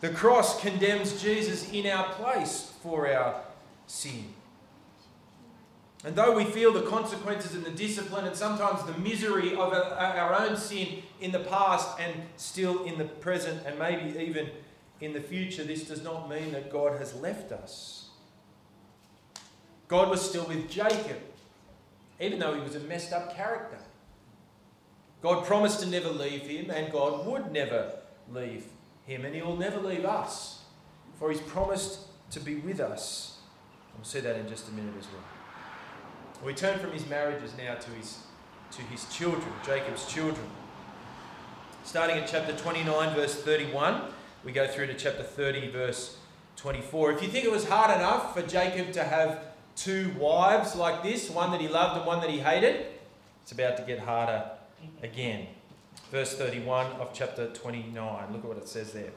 The 0.00 0.08
cross 0.08 0.60
condemns 0.60 1.20
Jesus 1.20 1.70
in 1.70 1.86
our 1.86 2.12
place 2.14 2.72
for 2.82 3.12
our 3.12 3.42
sin. 3.86 4.34
And 6.02 6.16
though 6.16 6.34
we 6.34 6.44
feel 6.44 6.72
the 6.72 6.82
consequences 6.82 7.54
and 7.54 7.64
the 7.64 7.70
discipline 7.70 8.24
and 8.24 8.34
sometimes 8.34 8.82
the 8.84 8.98
misery 8.98 9.52
of 9.52 9.74
our 9.74 10.34
own 10.34 10.56
sin 10.56 11.02
in 11.20 11.30
the 11.30 11.40
past 11.40 12.00
and 12.00 12.14
still 12.38 12.84
in 12.84 12.96
the 12.96 13.04
present 13.04 13.66
and 13.66 13.78
maybe 13.78 14.18
even 14.18 14.48
in 15.02 15.12
the 15.12 15.20
future, 15.20 15.62
this 15.62 15.84
does 15.84 16.02
not 16.02 16.30
mean 16.30 16.52
that 16.52 16.72
God 16.72 16.98
has 16.98 17.14
left 17.14 17.52
us. 17.52 18.08
God 19.88 20.08
was 20.08 20.26
still 20.26 20.46
with 20.46 20.70
Jacob, 20.70 21.18
even 22.18 22.38
though 22.38 22.54
he 22.54 22.62
was 22.62 22.76
a 22.76 22.80
messed 22.80 23.12
up 23.12 23.36
character. 23.36 23.78
God 25.20 25.44
promised 25.44 25.80
to 25.80 25.86
never 25.86 26.08
leave 26.08 26.42
him, 26.42 26.70
and 26.70 26.90
God 26.90 27.26
would 27.26 27.52
never 27.52 27.92
leave 28.32 28.64
him, 29.10 29.24
and 29.24 29.34
he 29.34 29.42
will 29.42 29.56
never 29.56 29.80
leave 29.80 30.04
us, 30.04 30.62
for 31.18 31.30
he's 31.30 31.40
promised 31.40 32.00
to 32.30 32.40
be 32.40 32.54
with 32.56 32.80
us. 32.80 33.38
We'll 33.96 34.04
see 34.04 34.20
that 34.20 34.36
in 34.36 34.48
just 34.48 34.68
a 34.68 34.72
minute 34.72 34.94
as 34.98 35.06
well. 35.06 35.24
We 36.44 36.54
turn 36.54 36.78
from 36.78 36.92
his 36.92 37.06
marriages 37.08 37.52
now 37.58 37.74
to 37.74 37.90
his, 37.90 38.20
to 38.72 38.82
his 38.82 39.12
children, 39.12 39.52
Jacob's 39.66 40.06
children. 40.10 40.46
Starting 41.82 42.18
at 42.18 42.28
chapter 42.28 42.56
29, 42.56 43.14
verse 43.14 43.34
31, 43.42 44.02
we 44.44 44.52
go 44.52 44.66
through 44.68 44.86
to 44.86 44.94
chapter 44.94 45.24
30, 45.24 45.70
verse 45.70 46.16
24. 46.56 47.12
If 47.12 47.22
you 47.22 47.28
think 47.28 47.44
it 47.44 47.50
was 47.50 47.68
hard 47.68 47.94
enough 47.94 48.32
for 48.32 48.42
Jacob 48.42 48.92
to 48.92 49.02
have 49.02 49.42
two 49.74 50.14
wives 50.18 50.76
like 50.76 51.02
this, 51.02 51.28
one 51.30 51.50
that 51.50 51.60
he 51.60 51.68
loved 51.68 51.98
and 51.98 52.06
one 52.06 52.20
that 52.20 52.30
he 52.30 52.38
hated, 52.38 52.86
it's 53.42 53.52
about 53.52 53.76
to 53.78 53.82
get 53.82 53.98
harder 53.98 54.50
again. 55.02 55.48
Verse 56.10 56.36
31 56.36 56.86
of 56.92 57.12
chapter 57.14 57.46
29. 57.48 58.32
Look 58.32 58.42
at 58.42 58.48
what 58.48 58.56
it 58.56 58.68
says 58.68 58.92
there. 58.92 59.12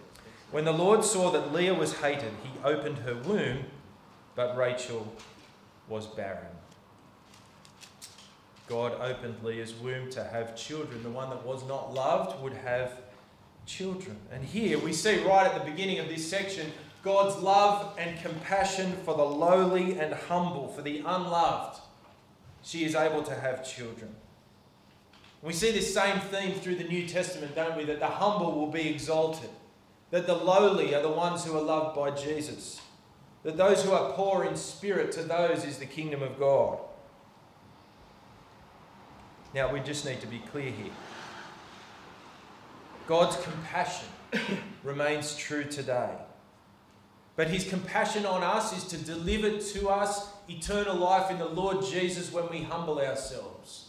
When 0.51 0.65
the 0.65 0.71
Lord 0.71 1.03
saw 1.03 1.31
that 1.31 1.51
Leah 1.51 1.73
was 1.73 1.93
hated, 1.97 2.31
he 2.43 2.51
opened 2.63 2.99
her 2.99 3.15
womb, 3.15 3.65
but 4.35 4.55
Rachel 4.55 5.11
was 5.89 6.05
barren. 6.05 6.51
God 8.69 8.93
opened 9.01 9.43
Leah's 9.43 9.73
womb 9.73 10.11
to 10.11 10.23
have 10.23 10.55
children. 10.55 11.01
The 11.01 11.09
one 11.09 11.31
that 11.31 11.43
was 11.43 11.67
not 11.67 11.93
loved 11.93 12.41
would 12.43 12.53
have 12.53 13.01
children. 13.65 14.17
And 14.31 14.45
here 14.45 14.77
we 14.77 14.93
see 14.93 15.23
right 15.23 15.47
at 15.47 15.65
the 15.65 15.71
beginning 15.71 15.99
of 15.99 16.07
this 16.07 16.29
section 16.29 16.71
God's 17.03 17.41
love 17.43 17.97
and 17.97 18.21
compassion 18.21 18.93
for 19.03 19.17
the 19.17 19.23
lowly 19.23 19.99
and 19.99 20.13
humble, 20.13 20.69
for 20.69 20.81
the 20.81 20.99
unloved. 20.99 21.81
She 22.61 22.85
is 22.85 22.95
able 22.95 23.23
to 23.23 23.35
have 23.35 23.67
children. 23.67 24.15
We 25.43 25.51
see 25.51 25.71
this 25.71 25.93
same 25.93 26.21
theme 26.21 26.53
through 26.53 26.75
the 26.75 26.85
New 26.85 27.05
Testament, 27.05 27.53
don't 27.53 27.75
we? 27.75 27.83
That 27.83 27.99
the 27.99 28.07
humble 28.07 28.53
will 28.53 28.71
be 28.71 28.89
exalted, 28.89 29.49
that 30.09 30.25
the 30.25 30.35
lowly 30.35 30.95
are 30.95 31.01
the 31.01 31.09
ones 31.09 31.43
who 31.43 31.55
are 31.57 31.61
loved 31.61 31.97
by 31.97 32.11
Jesus, 32.11 32.81
that 33.43 33.57
those 33.57 33.83
who 33.83 33.91
are 33.91 34.13
poor 34.13 34.45
in 34.45 34.55
spirit, 34.55 35.11
to 35.11 35.23
those 35.23 35.65
is 35.65 35.77
the 35.77 35.85
kingdom 35.85 36.23
of 36.23 36.39
God. 36.39 36.79
Now, 39.53 39.71
we 39.71 39.81
just 39.81 40.05
need 40.05 40.21
to 40.21 40.27
be 40.27 40.39
clear 40.39 40.71
here. 40.71 40.93
God's 43.05 43.35
compassion 43.43 44.07
remains 44.83 45.35
true 45.35 45.65
today. 45.65 46.09
But 47.35 47.49
his 47.49 47.67
compassion 47.67 48.25
on 48.25 48.43
us 48.43 48.75
is 48.77 48.85
to 48.85 48.97
deliver 48.97 49.57
to 49.57 49.89
us 49.89 50.29
eternal 50.47 50.95
life 50.95 51.29
in 51.29 51.37
the 51.37 51.45
Lord 51.45 51.83
Jesus 51.83 52.31
when 52.31 52.49
we 52.49 52.61
humble 52.61 52.99
ourselves. 52.99 53.82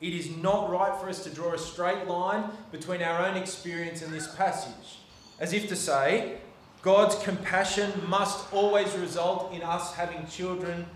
It 0.00 0.12
is 0.12 0.36
not 0.36 0.70
right 0.70 0.94
for 1.00 1.08
us 1.08 1.24
to 1.24 1.30
draw 1.30 1.52
a 1.52 1.58
straight 1.58 2.06
line 2.06 2.50
between 2.70 3.02
our 3.02 3.26
own 3.26 3.36
experience 3.36 4.02
and 4.02 4.12
this 4.12 4.34
passage, 4.34 4.98
as 5.40 5.52
if 5.52 5.68
to 5.68 5.76
say, 5.76 6.38
God's 6.82 7.16
compassion 7.24 7.90
must 8.06 8.52
always 8.52 8.94
result 8.96 9.52
in 9.52 9.62
us 9.62 9.94
having 9.94 10.26
children 10.26 10.86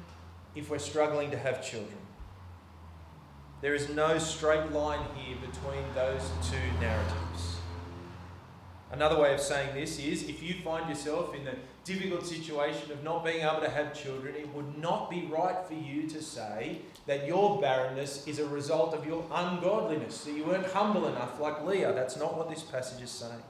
if 0.54 0.70
we're 0.70 0.78
struggling 0.78 1.30
to 1.30 1.38
have 1.38 1.64
children. 1.64 1.96
There 3.60 3.74
is 3.74 3.88
no 3.90 4.18
straight 4.18 4.70
line 4.72 5.04
here 5.16 5.36
between 5.36 5.84
those 5.94 6.30
two 6.50 6.80
narratives. 6.80 7.56
Another 8.92 9.18
way 9.18 9.34
of 9.34 9.40
saying 9.40 9.74
this 9.74 9.98
is 9.98 10.24
if 10.24 10.42
you 10.42 10.54
find 10.62 10.88
yourself 10.88 11.34
in 11.34 11.44
the 11.44 11.54
difficult 11.84 12.26
situation 12.26 12.92
of 12.92 13.02
not 13.02 13.24
being 13.24 13.40
able 13.40 13.60
to 13.60 13.70
have 13.70 13.94
children, 13.94 14.34
it 14.34 14.52
would 14.54 14.78
not 14.78 15.10
be 15.10 15.28
right 15.30 15.56
for 15.66 15.74
you 15.74 16.08
to 16.08 16.22
say 16.22 16.78
that 17.06 17.26
your 17.26 17.60
barrenness 17.60 18.26
is 18.26 18.38
a 18.38 18.46
result 18.46 18.94
of 18.94 19.06
your 19.06 19.24
ungodliness, 19.32 20.24
that 20.24 20.32
you 20.32 20.44
weren't 20.44 20.66
humble 20.66 21.06
enough 21.08 21.40
like 21.40 21.64
Leah. 21.64 21.92
That's 21.92 22.16
not 22.16 22.36
what 22.36 22.50
this 22.50 22.62
passage 22.62 23.02
is 23.02 23.10
saying. 23.10 23.42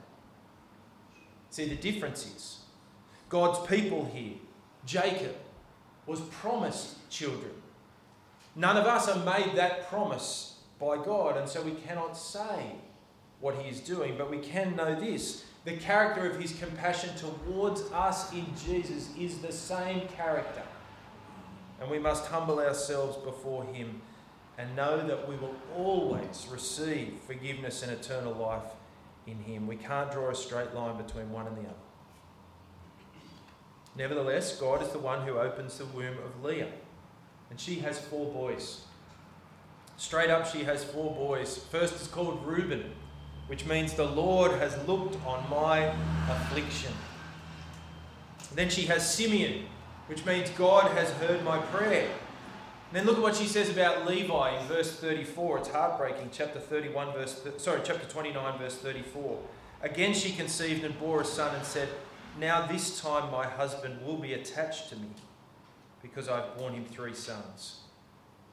See, 1.51 1.67
the 1.67 1.77
difference 1.77 2.27
is 2.27 2.61
God's 3.29 3.67
people 3.67 4.11
here, 4.13 4.35
Jacob, 4.87 5.37
was 6.07 6.21
promised 6.21 7.09
children. 7.11 7.53
None 8.57 8.77
of 8.77 8.87
us 8.87 9.09
are 9.09 9.25
made 9.25 9.57
that 9.57 9.89
promise 9.89 10.59
by 10.79 10.97
God, 10.97 11.37
and 11.37 11.49
so 11.49 11.63
we 11.63 11.73
cannot 11.73 12.17
say 12.17 12.73
what 13.41 13.57
He 13.57 13.69
is 13.69 13.81
doing, 13.81 14.17
but 14.17 14.31
we 14.31 14.39
can 14.39 14.77
know 14.77 14.99
this. 14.99 15.45
The 15.65 15.77
character 15.77 16.31
of 16.31 16.41
His 16.41 16.53
compassion 16.53 17.11
towards 17.17 17.83
us 17.93 18.33
in 18.33 18.47
Jesus 18.65 19.11
is 19.19 19.39
the 19.39 19.53
same 19.53 20.09
character. 20.09 20.63
And 21.81 21.91
we 21.91 21.99
must 21.99 22.27
humble 22.27 22.61
ourselves 22.61 23.17
before 23.19 23.65
Him 23.65 24.01
and 24.59 24.75
know 24.77 25.07
that 25.07 25.29
we 25.29 25.37
will 25.37 25.55
always 25.77 26.47
receive 26.51 27.15
forgiveness 27.27 27.83
and 27.83 27.93
eternal 27.93 28.35
life 28.35 28.73
in 29.27 29.39
Him. 29.39 29.67
We 29.67 29.77
can't 29.77 30.11
draw 30.11 30.31
a 30.31 30.35
straight 30.35 30.75
line 30.75 30.97
between 30.97 31.31
one 31.31 31.47
and 31.47 31.57
the 31.57 31.63
other. 31.63 31.75
Nevertheless, 33.97 34.59
God 34.59 34.83
is 34.83 34.89
the 34.89 34.99
one 34.99 35.27
who 35.27 35.39
opens 35.39 35.79
the 35.79 35.87
womb 35.87 36.17
of 36.25 36.45
Leah 36.45 36.71
and 37.51 37.61
she 37.61 37.81
has 37.81 37.99
four 37.99 38.33
boys. 38.33 38.83
Straight 39.97 40.31
up, 40.31 40.47
she 40.47 40.65
has 40.65 40.85
four 40.85 41.15
boys. 41.15 41.59
First 41.71 42.01
is 42.01 42.07
called 42.07 42.47
Reuben, 42.47 42.93
which 43.51 43.67
means 43.67 43.95
the 43.95 44.07
Lord 44.07 44.53
has 44.61 44.79
looked 44.87 45.17
on 45.27 45.51
my 45.51 45.93
affliction. 46.29 46.93
Then 48.55 48.71
she 48.71 48.83
has 48.83 49.13
Simeon, 49.13 49.67
which 50.07 50.25
means 50.25 50.51
God 50.51 50.93
has 50.93 51.11
heard 51.15 51.43
my 51.43 51.59
prayer. 51.59 52.09
And 52.09 52.93
then 52.93 53.07
look 53.07 53.17
at 53.17 53.23
what 53.23 53.35
she 53.35 53.47
says 53.47 53.69
about 53.69 54.07
Levi 54.07 54.57
in 54.57 54.67
verse 54.69 54.95
34. 55.01 55.59
It's 55.59 55.69
heartbreaking. 55.69 56.31
Chapter 56.31 56.61
31, 56.61 57.13
verse 57.13 57.43
sorry, 57.57 57.81
chapter 57.83 58.07
29, 58.07 58.57
verse 58.61 58.77
34. 58.77 59.41
Again 59.83 60.15
she 60.15 60.31
conceived 60.31 60.85
and 60.85 60.97
bore 61.01 61.23
a 61.23 61.25
son 61.25 61.53
and 61.53 61.65
said, 61.65 61.89
Now 62.39 62.69
this 62.69 63.01
time 63.01 63.33
my 63.33 63.49
husband 63.49 64.07
will 64.07 64.19
be 64.19 64.33
attached 64.33 64.91
to 64.91 64.97
me 64.97 65.09
because 66.03 66.29
I've 66.29 66.57
borne 66.57 66.75
him 66.75 66.85
three 66.85 67.15
sons. 67.15 67.81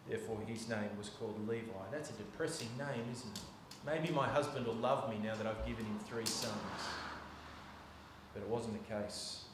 Therefore, 0.10 0.40
his 0.48 0.68
name 0.68 0.90
was 0.98 1.10
called 1.10 1.48
Levi. 1.48 1.86
That's 1.92 2.10
a 2.10 2.14
depressing 2.14 2.70
name, 2.80 3.06
isn't 3.12 3.38
it? 3.38 3.44
Maybe 3.86 4.10
my 4.14 4.28
husband 4.28 4.66
will 4.66 4.76
love 4.76 5.10
me 5.10 5.18
now 5.24 5.36
that 5.36 5.48
I've 5.48 5.66
given 5.66 5.86
him 5.86 6.00
three 6.08 6.26
sons. 6.26 6.54
But 8.34 8.44
it 8.44 8.50
wasn't 8.50 8.74
the 8.74 8.94
case. 8.94 9.46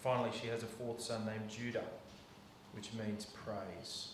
Finally, 0.00 0.30
she 0.40 0.48
has 0.48 0.62
a 0.62 0.66
fourth 0.66 1.00
son 1.00 1.24
named 1.26 1.48
Judah, 1.48 1.84
which 2.72 2.90
means 2.94 3.26
praise. 3.26 4.12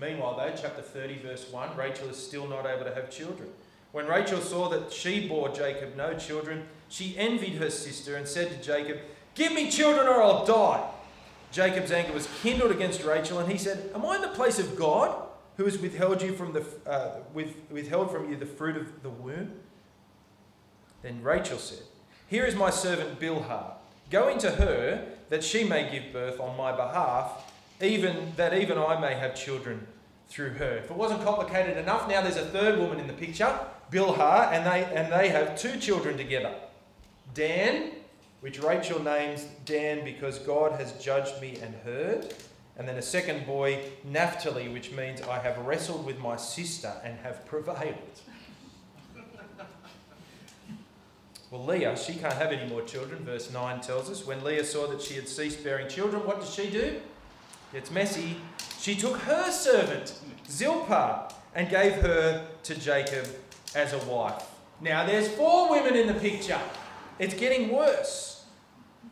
Meanwhile, 0.00 0.36
though, 0.36 0.52
chapter 0.60 0.82
30, 0.82 1.18
verse 1.18 1.50
1, 1.50 1.76
Rachel 1.76 2.08
is 2.08 2.16
still 2.16 2.46
not 2.46 2.66
able 2.66 2.84
to 2.84 2.94
have 2.94 3.10
children. 3.10 3.48
When 3.92 4.06
Rachel 4.06 4.40
saw 4.40 4.68
that 4.68 4.92
she 4.92 5.26
bore 5.26 5.48
Jacob 5.48 5.96
no 5.96 6.14
children, 6.14 6.66
she 6.88 7.16
envied 7.16 7.54
her 7.54 7.70
sister 7.70 8.16
and 8.16 8.28
said 8.28 8.50
to 8.50 8.62
Jacob, 8.62 8.98
Give 9.34 9.52
me 9.52 9.70
children 9.70 10.06
or 10.06 10.22
I'll 10.22 10.44
die. 10.44 10.86
Jacob's 11.50 11.92
anger 11.92 12.12
was 12.12 12.28
kindled 12.42 12.72
against 12.72 13.04
Rachel, 13.04 13.38
and 13.38 13.50
he 13.50 13.56
said, 13.56 13.90
Am 13.94 14.04
I 14.04 14.16
in 14.16 14.22
the 14.22 14.28
place 14.28 14.58
of 14.58 14.76
God, 14.76 15.25
who 15.56 15.64
has 15.64 15.78
withheld 15.78 16.22
you 16.22 16.32
from 16.32 16.52
the 16.52 16.64
uh, 16.86 17.20
with, 17.32 17.54
withheld 17.70 18.10
from 18.10 18.30
you 18.30 18.36
the 18.36 18.46
fruit 18.46 18.76
of 18.76 19.02
the 19.02 19.10
womb? 19.10 19.52
Then 21.02 21.22
Rachel 21.22 21.58
said, 21.58 21.80
Here 22.28 22.44
is 22.44 22.54
my 22.54 22.70
servant 22.70 23.20
Bilhah. 23.20 23.72
Go 24.10 24.28
into 24.28 24.50
her, 24.50 25.06
that 25.28 25.42
she 25.42 25.64
may 25.64 25.90
give 25.90 26.12
birth 26.12 26.40
on 26.40 26.56
my 26.56 26.72
behalf, 26.72 27.52
even 27.80 28.32
that 28.36 28.54
even 28.54 28.78
I 28.78 29.00
may 29.00 29.14
have 29.14 29.34
children 29.34 29.86
through 30.28 30.50
her. 30.50 30.78
If 30.78 30.90
it 30.90 30.96
wasn't 30.96 31.22
complicated 31.22 31.76
enough, 31.76 32.08
now 32.08 32.22
there's 32.22 32.36
a 32.36 32.46
third 32.46 32.78
woman 32.78 33.00
in 33.00 33.06
the 33.06 33.12
picture, 33.12 33.58
Bilhah, 33.90 34.52
and 34.52 34.66
they 34.66 34.84
and 34.84 35.12
they 35.12 35.28
have 35.28 35.58
two 35.58 35.78
children 35.78 36.16
together. 36.16 36.54
Dan 37.34 37.92
which 38.40 38.60
Rachel 38.60 39.02
names 39.02 39.44
Dan 39.64 40.04
because 40.04 40.38
God 40.38 40.78
has 40.78 40.92
judged 41.02 41.40
me 41.40 41.58
and 41.62 41.74
heard. 41.76 42.32
And 42.78 42.86
then 42.86 42.96
a 42.96 43.02
second 43.02 43.46
boy, 43.46 43.80
Naphtali, 44.04 44.68
which 44.68 44.92
means 44.92 45.22
I 45.22 45.38
have 45.38 45.58
wrestled 45.58 46.04
with 46.04 46.18
my 46.18 46.36
sister 46.36 46.92
and 47.02 47.18
have 47.20 47.46
prevailed. 47.46 48.20
well, 51.50 51.64
Leah, 51.64 51.96
she 51.96 52.14
can't 52.14 52.34
have 52.34 52.52
any 52.52 52.68
more 52.68 52.82
children, 52.82 53.24
verse 53.24 53.50
9 53.50 53.80
tells 53.80 54.10
us. 54.10 54.26
When 54.26 54.44
Leah 54.44 54.64
saw 54.64 54.86
that 54.88 55.00
she 55.00 55.14
had 55.14 55.26
ceased 55.26 55.64
bearing 55.64 55.88
children, 55.88 56.26
what 56.26 56.40
does 56.40 56.52
she 56.52 56.68
do? 56.68 57.00
It's 57.72 57.90
messy. 57.90 58.36
She 58.78 58.94
took 58.94 59.16
her 59.18 59.50
servant, 59.50 60.18
Zilpah, 60.48 61.32
and 61.54 61.70
gave 61.70 61.94
her 61.94 62.46
to 62.64 62.74
Jacob 62.74 63.26
as 63.74 63.94
a 63.94 63.98
wife. 64.00 64.44
Now, 64.82 65.06
there's 65.06 65.28
four 65.28 65.70
women 65.70 65.96
in 65.96 66.06
the 66.06 66.14
picture. 66.14 66.60
It's 67.18 67.34
getting 67.34 67.72
worse. 67.72 68.35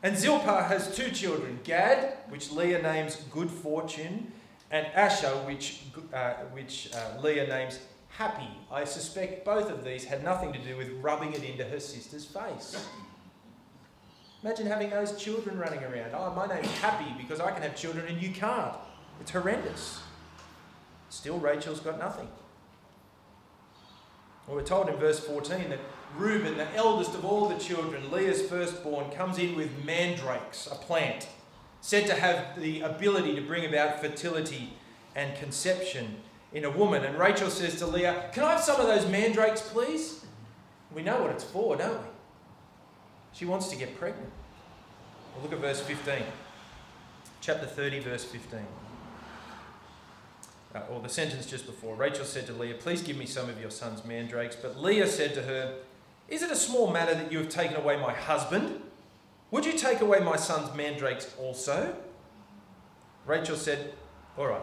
And 0.04 0.18
Zilpah 0.18 0.64
has 0.64 0.94
two 0.94 1.10
children 1.10 1.60
Gad, 1.64 2.18
which 2.28 2.52
Leah 2.52 2.82
names 2.82 3.16
Good 3.30 3.50
Fortune, 3.50 4.30
and 4.70 4.86
Asher, 4.88 5.30
which, 5.46 5.80
uh, 6.12 6.34
which 6.52 6.90
uh, 6.94 7.20
Leah 7.22 7.48
names 7.48 7.80
Happy. 8.10 8.46
I 8.70 8.84
suspect 8.84 9.44
both 9.44 9.70
of 9.70 9.82
these 9.82 10.04
had 10.04 10.22
nothing 10.22 10.52
to 10.52 10.58
do 10.60 10.76
with 10.76 10.88
rubbing 11.00 11.32
it 11.32 11.42
into 11.42 11.64
her 11.64 11.80
sister's 11.80 12.24
face. 12.24 12.86
Imagine 14.44 14.66
having 14.66 14.90
those 14.90 15.20
children 15.20 15.58
running 15.58 15.82
around. 15.82 16.12
Oh, 16.14 16.32
my 16.36 16.46
name's 16.46 16.70
Happy 16.78 17.12
because 17.20 17.40
I 17.40 17.50
can 17.50 17.62
have 17.62 17.74
children 17.74 18.06
and 18.06 18.22
you 18.22 18.30
can't. 18.30 18.74
It's 19.20 19.32
horrendous. 19.32 20.00
Still, 21.08 21.38
Rachel's 21.38 21.80
got 21.80 21.98
nothing. 21.98 22.28
Well, 24.46 24.58
we're 24.58 24.64
told 24.64 24.88
in 24.90 24.96
verse 24.96 25.18
14 25.18 25.70
that 25.70 25.80
Reuben, 26.16 26.56
the 26.56 26.72
eldest 26.74 27.14
of 27.14 27.24
all 27.24 27.48
the 27.48 27.58
children, 27.58 28.10
Leah's 28.10 28.42
firstborn, 28.42 29.10
comes 29.10 29.38
in 29.38 29.56
with 29.56 29.84
mandrakes, 29.84 30.66
a 30.66 30.74
plant, 30.76 31.28
said 31.80 32.06
to 32.06 32.14
have 32.14 32.60
the 32.60 32.80
ability 32.82 33.34
to 33.34 33.40
bring 33.40 33.64
about 33.64 34.00
fertility 34.00 34.74
and 35.16 35.36
conception 35.36 36.16
in 36.52 36.64
a 36.64 36.70
woman. 36.70 37.04
And 37.04 37.18
Rachel 37.18 37.50
says 37.50 37.78
to 37.80 37.86
Leah, 37.86 38.30
Can 38.32 38.44
I 38.44 38.52
have 38.52 38.60
some 38.60 38.80
of 38.80 38.86
those 38.86 39.08
mandrakes, 39.10 39.60
please? 39.60 40.24
We 40.94 41.02
know 41.02 41.20
what 41.20 41.30
it's 41.30 41.44
for, 41.44 41.76
don't 41.76 42.00
we? 42.00 42.08
She 43.32 43.44
wants 43.44 43.68
to 43.68 43.76
get 43.76 43.98
pregnant. 43.98 44.30
Well, 45.34 45.42
look 45.42 45.52
at 45.52 45.58
verse 45.58 45.80
15. 45.80 46.22
Chapter 47.40 47.66
30, 47.66 47.98
verse 48.00 48.24
15. 48.24 48.60
Uh, 50.74 50.80
or 50.90 51.00
the 51.00 51.08
sentence 51.08 51.46
just 51.46 51.66
before. 51.66 51.96
Rachel 51.96 52.24
said 52.24 52.46
to 52.46 52.52
Leah, 52.52 52.74
Please 52.74 53.02
give 53.02 53.16
me 53.16 53.26
some 53.26 53.48
of 53.48 53.60
your 53.60 53.70
son's 53.70 54.04
mandrakes. 54.04 54.56
But 54.56 54.80
Leah 54.80 55.08
said 55.08 55.34
to 55.34 55.42
her, 55.42 55.74
Is 56.28 56.42
it 56.42 56.50
a 56.50 56.56
small 56.56 56.90
matter 56.90 57.14
that 57.14 57.30
you 57.30 57.38
have 57.38 57.48
taken 57.48 57.76
away 57.76 57.96
my 57.96 58.12
husband? 58.12 58.80
Would 59.50 59.66
you 59.66 59.74
take 59.74 60.00
away 60.00 60.20
my 60.20 60.36
son's 60.36 60.74
mandrakes 60.74 61.34
also? 61.38 61.94
Rachel 63.26 63.56
said, 63.56 63.94
All 64.36 64.46
right. 64.46 64.62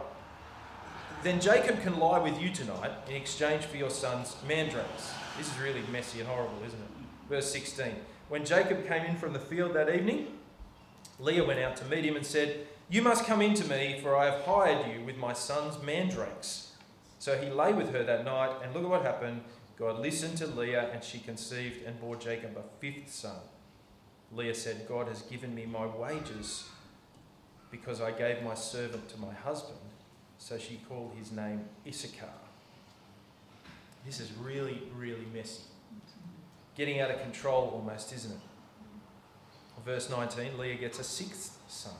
Then 1.23 1.39
Jacob 1.39 1.81
can 1.81 1.99
lie 1.99 2.17
with 2.17 2.41
you 2.41 2.49
tonight 2.49 2.91
in 3.07 3.15
exchange 3.15 3.65
for 3.65 3.77
your 3.77 3.91
son's 3.91 4.35
mandrakes. 4.47 5.11
This 5.37 5.51
is 5.51 5.59
really 5.59 5.83
messy 5.91 6.19
and 6.19 6.27
horrible, 6.27 6.57
isn't 6.65 6.79
it? 6.79 6.89
Verse 7.29 7.51
16. 7.51 7.93
When 8.27 8.43
Jacob 8.43 8.87
came 8.87 9.05
in 9.05 9.15
from 9.15 9.33
the 9.33 9.39
field 9.39 9.73
that 9.75 9.93
evening, 9.93 10.27
Leah 11.19 11.43
went 11.43 11.59
out 11.59 11.75
to 11.77 11.85
meet 11.85 12.03
him 12.03 12.15
and 12.15 12.25
said, 12.25 12.65
You 12.89 13.03
must 13.03 13.25
come 13.25 13.41
in 13.41 13.53
to 13.53 13.65
me, 13.65 13.99
for 14.01 14.15
I 14.15 14.25
have 14.25 14.41
hired 14.41 14.91
you 14.91 15.05
with 15.05 15.17
my 15.17 15.33
son's 15.33 15.81
mandrakes. 15.83 16.71
So 17.19 17.37
he 17.37 17.51
lay 17.51 17.71
with 17.71 17.93
her 17.93 18.03
that 18.03 18.25
night, 18.25 18.55
and 18.63 18.73
look 18.73 18.83
at 18.83 18.89
what 18.89 19.03
happened. 19.03 19.41
God 19.81 19.99
listened 19.99 20.37
to 20.37 20.45
Leah, 20.45 20.91
and 20.93 21.03
she 21.03 21.17
conceived 21.17 21.83
and 21.87 21.99
bore 21.99 22.15
Jacob 22.15 22.55
a 22.55 22.61
fifth 22.79 23.11
son. 23.11 23.39
Leah 24.31 24.53
said, 24.53 24.87
God 24.87 25.07
has 25.07 25.23
given 25.23 25.55
me 25.55 25.65
my 25.65 25.87
wages 25.87 26.69
because 27.71 27.99
I 27.99 28.11
gave 28.11 28.43
my 28.43 28.53
servant 28.53 29.09
to 29.09 29.19
my 29.19 29.33
husband. 29.33 29.79
So 30.37 30.59
she 30.59 30.79
called 30.87 31.13
his 31.17 31.31
name 31.31 31.65
Issachar. 31.87 32.29
This 34.05 34.19
is 34.19 34.31
really, 34.33 34.83
really 34.95 35.25
messy. 35.33 35.63
Getting 36.75 36.99
out 36.99 37.09
of 37.09 37.19
control 37.19 37.71
almost, 37.73 38.13
isn't 38.13 38.31
it? 38.31 38.39
Verse 39.83 40.11
19 40.11 40.59
Leah 40.59 40.75
gets 40.75 40.99
a 40.99 41.03
sixth 41.03 41.57
son. 41.67 41.95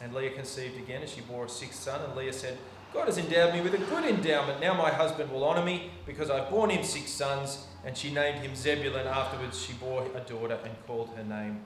And 0.00 0.14
Leah 0.14 0.30
conceived 0.30 0.78
again 0.78 1.02
and 1.02 1.10
she 1.10 1.20
bore 1.20 1.44
a 1.44 1.48
sixth 1.50 1.82
son. 1.82 2.00
And 2.00 2.16
Leah 2.16 2.32
said, 2.32 2.56
God 2.94 3.06
has 3.06 3.18
endowed 3.18 3.52
me 3.52 3.60
with 3.60 3.74
a 3.74 3.78
good 3.78 4.04
endowment. 4.04 4.60
Now 4.60 4.72
my 4.72 4.88
husband 4.88 5.32
will 5.32 5.44
honour 5.44 5.64
me 5.64 5.90
because 6.06 6.30
I've 6.30 6.48
borne 6.48 6.70
him 6.70 6.84
six 6.84 7.10
sons. 7.10 7.66
And 7.84 7.96
she 7.96 8.14
named 8.14 8.38
him 8.38 8.54
Zebulun. 8.54 9.06
Afterwards, 9.06 9.60
she 9.60 9.74
bore 9.74 10.06
a 10.14 10.20
daughter 10.20 10.58
and 10.64 10.74
called 10.86 11.10
her 11.16 11.24
name 11.24 11.60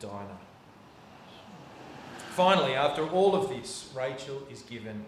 Dinah. 0.00 0.38
Finally, 2.30 2.74
after 2.74 3.06
all 3.10 3.36
of 3.36 3.50
this, 3.50 3.92
Rachel 3.94 4.42
is 4.50 4.62
given 4.62 5.04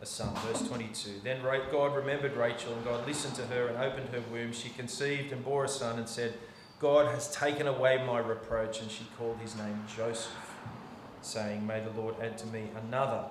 a 0.00 0.06
son. 0.06 0.32
Verse 0.46 0.66
22. 0.66 1.20
Then 1.24 1.42
God 1.42 1.96
remembered 1.96 2.36
Rachel, 2.36 2.72
and 2.72 2.84
God 2.84 3.06
listened 3.06 3.34
to 3.34 3.46
her 3.46 3.66
and 3.66 3.76
opened 3.76 4.08
her 4.10 4.22
womb. 4.32 4.52
She 4.52 4.70
conceived 4.70 5.32
and 5.32 5.44
bore 5.44 5.64
a 5.64 5.68
son 5.68 5.98
and 5.98 6.08
said, 6.08 6.34
God 6.78 7.12
has 7.12 7.34
taken 7.34 7.66
away 7.66 8.02
my 8.06 8.20
reproach. 8.20 8.80
And 8.80 8.90
she 8.90 9.04
called 9.18 9.38
his 9.42 9.56
name 9.56 9.84
Joseph, 9.94 10.54
saying, 11.20 11.66
May 11.66 11.80
the 11.80 12.00
Lord 12.00 12.14
add 12.22 12.38
to 12.38 12.46
me 12.46 12.70
another 12.86 13.24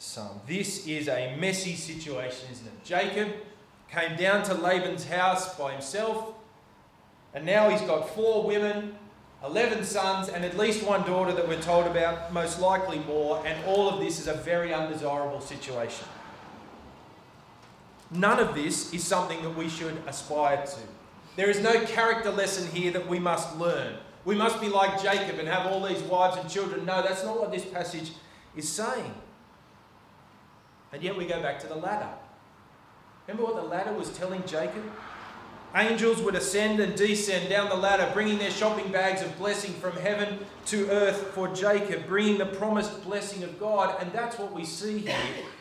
son. 0.00 0.40
This 0.46 0.86
is 0.86 1.08
a 1.08 1.36
messy 1.38 1.74
situation, 1.74 2.48
isn't 2.50 2.66
it? 2.66 2.84
Jacob 2.84 3.32
came 3.90 4.16
down 4.16 4.42
to 4.44 4.54
Laban's 4.54 5.06
house 5.06 5.56
by 5.56 5.72
himself, 5.72 6.34
and 7.34 7.46
now 7.46 7.68
he's 7.68 7.82
got 7.82 8.10
four 8.14 8.46
women 8.46 8.96
11 9.44 9.84
sons 9.84 10.28
and 10.28 10.44
at 10.44 10.58
least 10.58 10.84
one 10.84 11.02
daughter 11.06 11.32
that 11.32 11.48
we're 11.48 11.60
told 11.62 11.86
about, 11.86 12.32
most 12.32 12.60
likely 12.60 12.98
more, 13.00 13.42
and 13.46 13.64
all 13.64 13.88
of 13.88 13.98
this 13.98 14.20
is 14.20 14.26
a 14.26 14.34
very 14.34 14.74
undesirable 14.74 15.40
situation. 15.40 16.06
None 18.10 18.38
of 18.38 18.54
this 18.54 18.92
is 18.92 19.02
something 19.02 19.42
that 19.42 19.56
we 19.56 19.68
should 19.68 19.96
aspire 20.06 20.62
to. 20.66 20.80
There 21.36 21.48
is 21.48 21.60
no 21.60 21.84
character 21.86 22.30
lesson 22.30 22.70
here 22.70 22.90
that 22.92 23.08
we 23.08 23.18
must 23.18 23.56
learn. 23.56 23.94
We 24.26 24.34
must 24.34 24.60
be 24.60 24.68
like 24.68 25.02
Jacob 25.02 25.38
and 25.38 25.48
have 25.48 25.72
all 25.72 25.80
these 25.86 26.02
wives 26.02 26.36
and 26.36 26.50
children. 26.50 26.84
No, 26.84 27.02
that's 27.02 27.24
not 27.24 27.40
what 27.40 27.50
this 27.50 27.64
passage 27.64 28.12
is 28.54 28.68
saying. 28.68 29.14
And 30.92 31.02
yet 31.02 31.16
we 31.16 31.24
go 31.26 31.40
back 31.40 31.58
to 31.60 31.66
the 31.66 31.76
ladder. 31.76 32.08
Remember 33.26 33.44
what 33.52 33.62
the 33.62 33.68
ladder 33.68 33.92
was 33.92 34.10
telling 34.10 34.44
Jacob? 34.46 34.82
Angels 35.74 36.20
would 36.22 36.34
ascend 36.34 36.80
and 36.80 36.96
descend 36.96 37.48
down 37.48 37.68
the 37.68 37.76
ladder, 37.76 38.10
bringing 38.12 38.38
their 38.38 38.50
shopping 38.50 38.90
bags 38.90 39.22
of 39.22 39.38
blessing 39.38 39.72
from 39.74 39.92
heaven 39.92 40.40
to 40.66 40.88
earth 40.90 41.28
for 41.32 41.46
Jacob, 41.54 42.08
bringing 42.08 42.38
the 42.38 42.46
promised 42.46 43.04
blessing 43.04 43.44
of 43.44 43.60
God. 43.60 44.02
And 44.02 44.12
that's 44.12 44.36
what 44.36 44.52
we 44.52 44.64
see 44.64 44.98
here 44.98 45.16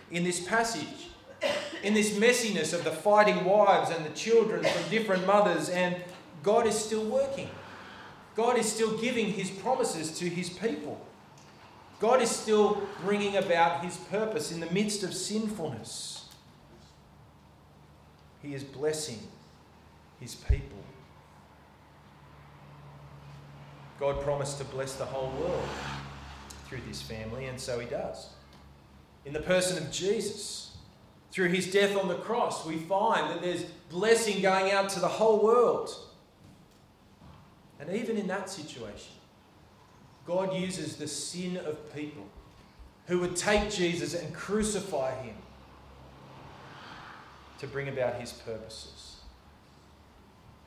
in 0.10 0.24
this 0.24 0.44
passage. 0.44 1.10
In 1.84 1.94
this 1.94 2.18
messiness 2.18 2.74
of 2.74 2.84
the 2.84 2.92
fighting 2.92 3.46
wives 3.46 3.92
and 3.92 4.04
the 4.04 4.10
children 4.10 4.64
from 4.64 4.90
different 4.90 5.28
mothers, 5.28 5.70
and 5.70 5.96
God 6.42 6.66
is 6.66 6.78
still 6.78 7.06
working. 7.06 7.50
God 8.36 8.58
is 8.58 8.72
still 8.72 8.98
giving 8.98 9.28
his 9.28 9.52
promises 9.52 10.18
to 10.20 10.28
his 10.28 10.50
people. 10.50 11.06
God 12.00 12.22
is 12.22 12.32
still 12.32 12.82
bringing 13.04 13.36
about 13.36 13.84
his 13.84 13.98
purpose 13.98 14.52
in 14.52 14.60
the 14.60 14.72
midst 14.72 15.04
of 15.04 15.14
sinfulness. 15.14 16.30
He 18.42 18.54
is 18.54 18.64
blessing 18.64 19.20
his 20.20 20.36
people. 20.36 20.78
God 24.00 24.22
promised 24.22 24.60
to 24.60 24.64
bless 24.64 24.96
the 24.96 25.06
whole 25.06 25.30
world 25.42 25.68
through 26.68 26.80
this 26.88 27.02
family, 27.02 27.48
and 27.48 27.60
so 27.60 27.80
he 27.80 27.86
does. 27.86 28.30
In 29.26 29.34
the 29.34 29.42
person 29.42 29.84
of 29.84 29.92
Jesus, 29.92 30.78
through 31.32 31.50
his 31.50 31.70
death 31.70 31.98
on 31.98 32.08
the 32.08 32.16
cross, 32.16 32.66
we 32.66 32.78
find 32.78 33.30
that 33.30 33.42
there's 33.42 33.66
blessing 33.90 34.42
going 34.42 34.72
out 34.72 34.88
to 34.90 35.02
the 35.02 35.08
whole 35.08 35.44
world. 35.44 35.94
And 37.80 37.94
even 37.94 38.18
in 38.18 38.28
that 38.28 38.50
situation, 38.50 39.12
God 40.30 40.54
uses 40.54 40.96
the 40.98 41.08
sin 41.08 41.58
of 41.58 41.92
people 41.92 42.22
who 43.08 43.18
would 43.18 43.36
take 43.36 43.72
Jesus 43.72 44.14
and 44.14 44.32
crucify 44.32 45.20
him 45.24 45.34
to 47.58 47.66
bring 47.66 47.88
about 47.88 48.22
his 48.22 48.32
purposes. 48.32 49.22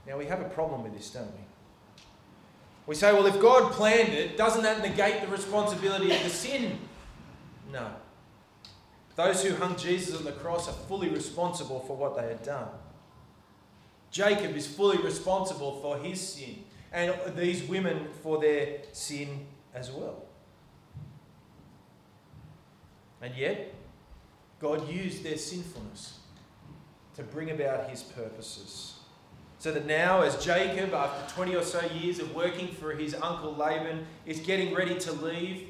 Now, 0.05 0.18
we 0.18 0.27
have 0.27 0.40
a 0.40 0.48
problem 0.48 0.83
with 0.83 0.94
this, 0.94 1.11
don't 1.11 1.29
we? 1.29 1.44
We 2.88 2.96
say, 2.96 3.12
well, 3.12 3.27
if 3.27 3.40
God 3.40 3.70
planned 3.70 4.12
it, 4.12 4.37
doesn't 4.37 4.64
that 4.64 4.83
negate 4.83 5.20
the 5.20 5.29
responsibility 5.29 6.11
of 6.11 6.25
the 6.25 6.29
sin? 6.29 6.81
No. 7.70 7.87
Those 9.14 9.44
who 9.44 9.55
hung 9.55 9.77
Jesus 9.77 10.18
on 10.18 10.25
the 10.25 10.33
cross 10.33 10.68
are 10.68 10.72
fully 10.88 11.09
responsible 11.09 11.79
for 11.79 11.96
what 11.96 12.16
they 12.16 12.27
had 12.27 12.42
done. 12.42 12.66
Jacob 14.11 14.57
is 14.57 14.66
fully 14.66 14.98
responsible 14.98 15.81
for 15.81 15.98
his 15.98 16.20
sin, 16.20 16.64
and 16.92 17.14
these 17.37 17.62
women 17.62 18.09
for 18.25 18.40
their 18.40 18.81
sin 18.90 19.46
as 19.74 19.90
well. 19.90 20.22
And 23.20 23.35
yet, 23.37 23.72
God 24.61 24.88
used 24.88 25.22
their 25.22 25.38
sinfulness 25.38 26.18
to 27.16 27.22
bring 27.22 27.50
about 27.50 27.88
his 27.88 28.02
purposes. 28.02 28.94
So 29.58 29.70
that 29.72 29.87
now, 29.87 30.22
as 30.22 30.44
Jacob, 30.44 30.92
after 30.92 31.35
20 31.35 31.54
or 31.54 31.62
so 31.62 31.80
years 31.87 32.18
of 32.18 32.35
working 32.35 32.68
for 32.68 32.92
his 32.92 33.14
uncle 33.14 33.54
Laban, 33.54 34.06
is 34.26 34.40
getting 34.40 34.74
ready 34.74 34.98
to 34.98 35.12
leave, 35.12 35.68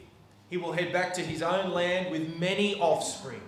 he 0.49 0.57
will 0.57 0.73
head 0.73 0.93
back 0.93 1.12
to 1.15 1.21
his 1.21 1.43
own 1.43 1.73
land 1.73 2.11
with 2.11 2.38
many 2.38 2.75
offspring. 2.81 3.43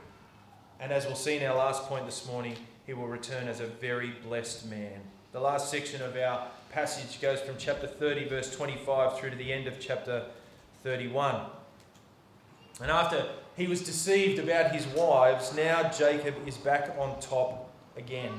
And 0.81 0.93
as 0.93 1.07
we'll 1.07 1.15
see 1.15 1.37
in 1.37 1.47
our 1.47 1.57
last 1.57 1.85
point 1.85 2.05
this 2.05 2.27
morning, 2.27 2.57
he 2.87 2.93
will 2.93 3.07
return 3.07 3.49
as 3.49 3.61
a 3.61 3.67
very 3.67 4.13
blessed 4.27 4.69
man. 4.69 5.01
The 5.33 5.41
last 5.41 5.71
section 5.71 6.03
of 6.03 6.15
our 6.17 6.47
passage 6.71 7.21
goes 7.21 7.41
from 7.41 7.55
chapter 7.57 7.87
30, 7.87 8.29
verse 8.29 8.55
25, 8.55 9.19
through 9.19 9.31
to 9.31 9.37
the 9.37 9.53
end 9.53 9.67
of 9.67 9.81
chapter 9.81 10.27
31. 10.85 11.41
And 12.81 12.91
after 12.91 13.27
he 13.57 13.67
was 13.67 13.83
deceived 13.83 14.39
about 14.39 14.71
his 14.71 14.87
wives, 14.89 15.57
now 15.57 15.91
Jacob 15.91 16.35
is 16.47 16.57
back 16.59 16.95
on 16.99 17.19
top 17.21 17.73
again. 17.97 18.33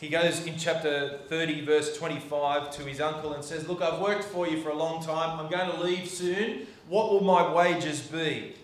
He 0.00 0.08
goes 0.08 0.46
in 0.46 0.56
chapter 0.56 1.18
30, 1.28 1.64
verse 1.64 1.96
25, 1.96 2.70
to 2.72 2.82
his 2.82 3.00
uncle 3.00 3.34
and 3.34 3.44
says, 3.44 3.68
Look, 3.68 3.82
I've 3.82 4.00
worked 4.00 4.24
for 4.24 4.48
you 4.48 4.60
for 4.62 4.70
a 4.70 4.76
long 4.76 5.02
time. 5.02 5.38
I'm 5.38 5.50
going 5.50 5.70
to 5.70 5.80
leave 5.82 6.08
soon. 6.08 6.66
What 6.88 7.10
will 7.12 7.22
my 7.22 7.52
wages 7.52 8.00
be? 8.00 8.54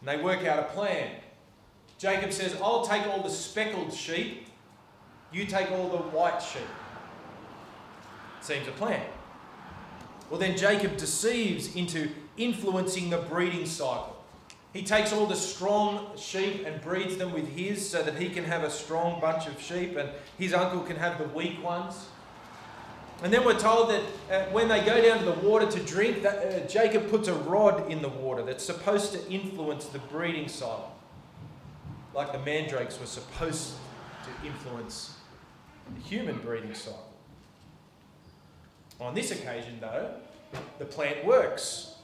And 0.00 0.08
they 0.08 0.22
work 0.22 0.44
out 0.44 0.58
a 0.58 0.64
plan. 0.64 1.16
Jacob 1.98 2.32
says, 2.32 2.56
I'll 2.62 2.84
take 2.84 3.06
all 3.06 3.22
the 3.22 3.30
speckled 3.30 3.92
sheep, 3.92 4.48
you 5.32 5.46
take 5.46 5.70
all 5.70 5.88
the 5.88 5.98
white 5.98 6.40
sheep. 6.40 6.62
Seems 8.40 8.66
a 8.68 8.72
plan. 8.72 9.02
Well, 10.32 10.40
then 10.40 10.56
Jacob 10.56 10.96
deceives 10.96 11.76
into 11.76 12.08
influencing 12.38 13.10
the 13.10 13.18
breeding 13.18 13.66
cycle. 13.66 14.16
He 14.72 14.82
takes 14.82 15.12
all 15.12 15.26
the 15.26 15.36
strong 15.36 16.16
sheep 16.16 16.64
and 16.64 16.80
breeds 16.80 17.18
them 17.18 17.34
with 17.34 17.54
his 17.54 17.86
so 17.86 18.02
that 18.02 18.16
he 18.16 18.30
can 18.30 18.44
have 18.44 18.62
a 18.62 18.70
strong 18.70 19.20
bunch 19.20 19.46
of 19.46 19.60
sheep 19.60 19.94
and 19.94 20.08
his 20.38 20.54
uncle 20.54 20.80
can 20.80 20.96
have 20.96 21.18
the 21.18 21.28
weak 21.36 21.62
ones. 21.62 22.06
And 23.22 23.30
then 23.30 23.44
we're 23.44 23.58
told 23.58 23.90
that 23.90 24.02
uh, 24.30 24.50
when 24.52 24.68
they 24.68 24.82
go 24.82 25.02
down 25.02 25.18
to 25.18 25.26
the 25.26 25.46
water 25.46 25.70
to 25.70 25.80
drink, 25.80 26.22
that, 26.22 26.38
uh, 26.38 26.66
Jacob 26.66 27.10
puts 27.10 27.28
a 27.28 27.34
rod 27.34 27.90
in 27.90 28.00
the 28.00 28.08
water 28.08 28.42
that's 28.42 28.64
supposed 28.64 29.12
to 29.12 29.30
influence 29.30 29.84
the 29.84 29.98
breeding 29.98 30.48
cycle, 30.48 30.96
like 32.14 32.32
the 32.32 32.38
mandrakes 32.38 32.98
were 32.98 33.04
supposed 33.04 33.74
to 34.24 34.46
influence 34.46 35.14
the 35.94 36.00
human 36.00 36.38
breeding 36.38 36.72
cycle. 36.72 37.11
On 39.02 39.14
this 39.14 39.32
occasion, 39.32 39.78
though, 39.80 40.14
the 40.78 40.84
plant 40.84 41.24
works. 41.24 41.96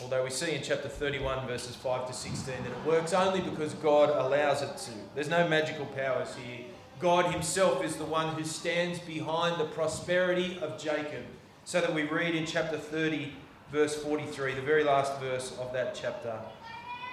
Although 0.00 0.24
we 0.24 0.30
see 0.30 0.54
in 0.54 0.62
chapter 0.62 0.88
31, 0.88 1.46
verses 1.46 1.76
5 1.76 2.06
to 2.06 2.12
16, 2.12 2.54
that 2.62 2.70
it 2.70 2.86
works 2.86 3.12
only 3.12 3.40
because 3.40 3.74
God 3.74 4.08
allows 4.10 4.62
it 4.62 4.76
to. 4.76 4.90
There's 5.14 5.28
no 5.28 5.46
magical 5.46 5.86
powers 5.86 6.34
here. 6.36 6.64
God 7.00 7.32
Himself 7.32 7.84
is 7.84 7.96
the 7.96 8.04
one 8.04 8.34
who 8.34 8.44
stands 8.44 8.98
behind 9.00 9.60
the 9.60 9.66
prosperity 9.66 10.58
of 10.62 10.78
Jacob. 10.78 11.24
So 11.64 11.82
that 11.82 11.92
we 11.92 12.04
read 12.04 12.34
in 12.34 12.46
chapter 12.46 12.78
30, 12.78 13.32
verse 13.70 13.94
43, 14.02 14.54
the 14.54 14.62
very 14.62 14.84
last 14.84 15.20
verse 15.20 15.54
of 15.60 15.72
that 15.74 15.94
chapter. 15.94 16.38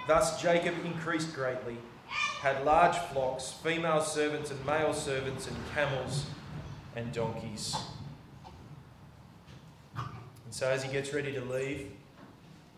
Thus 0.08 0.40
Jacob 0.40 0.74
increased 0.84 1.34
greatly, 1.34 1.76
had 2.40 2.64
large 2.64 2.96
flocks, 2.96 3.52
female 3.62 4.00
servants 4.00 4.50
and 4.50 4.64
male 4.64 4.94
servants, 4.94 5.46
and 5.46 5.56
camels 5.74 6.26
and 6.94 7.12
donkeys. 7.12 7.76
So 10.56 10.66
as 10.66 10.82
he 10.82 10.90
gets 10.90 11.12
ready 11.12 11.34
to 11.34 11.42
leave, 11.42 11.90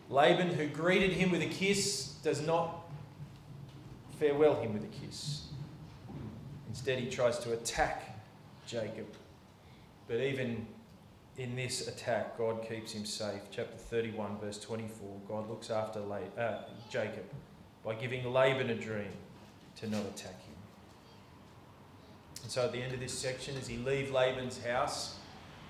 Laban, 0.09 0.49
who 0.49 0.67
greeted 0.67 1.11
him 1.11 1.31
with 1.31 1.41
a 1.41 1.45
kiss, 1.45 2.15
does 2.21 2.45
not 2.45 2.75
farewell 4.19 4.59
him 4.59 4.73
with 4.73 4.83
a 4.83 5.05
kiss. 5.05 5.43
Instead, 6.67 6.99
he 6.99 7.09
tries 7.09 7.39
to 7.39 7.53
attack 7.53 8.19
Jacob. 8.67 9.07
But 10.09 10.17
even 10.17 10.67
in 11.37 11.55
this 11.55 11.87
attack, 11.87 12.37
God 12.37 12.67
keeps 12.67 12.91
him 12.91 13.05
safe. 13.05 13.43
Chapter 13.49 13.77
31, 13.77 14.39
verse 14.39 14.59
24 14.59 15.21
God 15.29 15.49
looks 15.49 15.69
after 15.69 16.01
uh, 16.37 16.63
Jacob 16.91 17.23
by 17.85 17.95
giving 17.95 18.29
Laban 18.29 18.71
a 18.71 18.75
dream 18.75 19.13
to 19.77 19.89
not 19.89 20.01
attack 20.01 20.37
him. 20.43 20.55
And 22.43 22.51
so 22.51 22.65
at 22.65 22.73
the 22.73 22.81
end 22.81 22.93
of 22.93 22.99
this 22.99 23.17
section, 23.17 23.55
as 23.55 23.69
he 23.69 23.77
leaves 23.77 24.11
Laban's 24.11 24.61
house, 24.65 25.18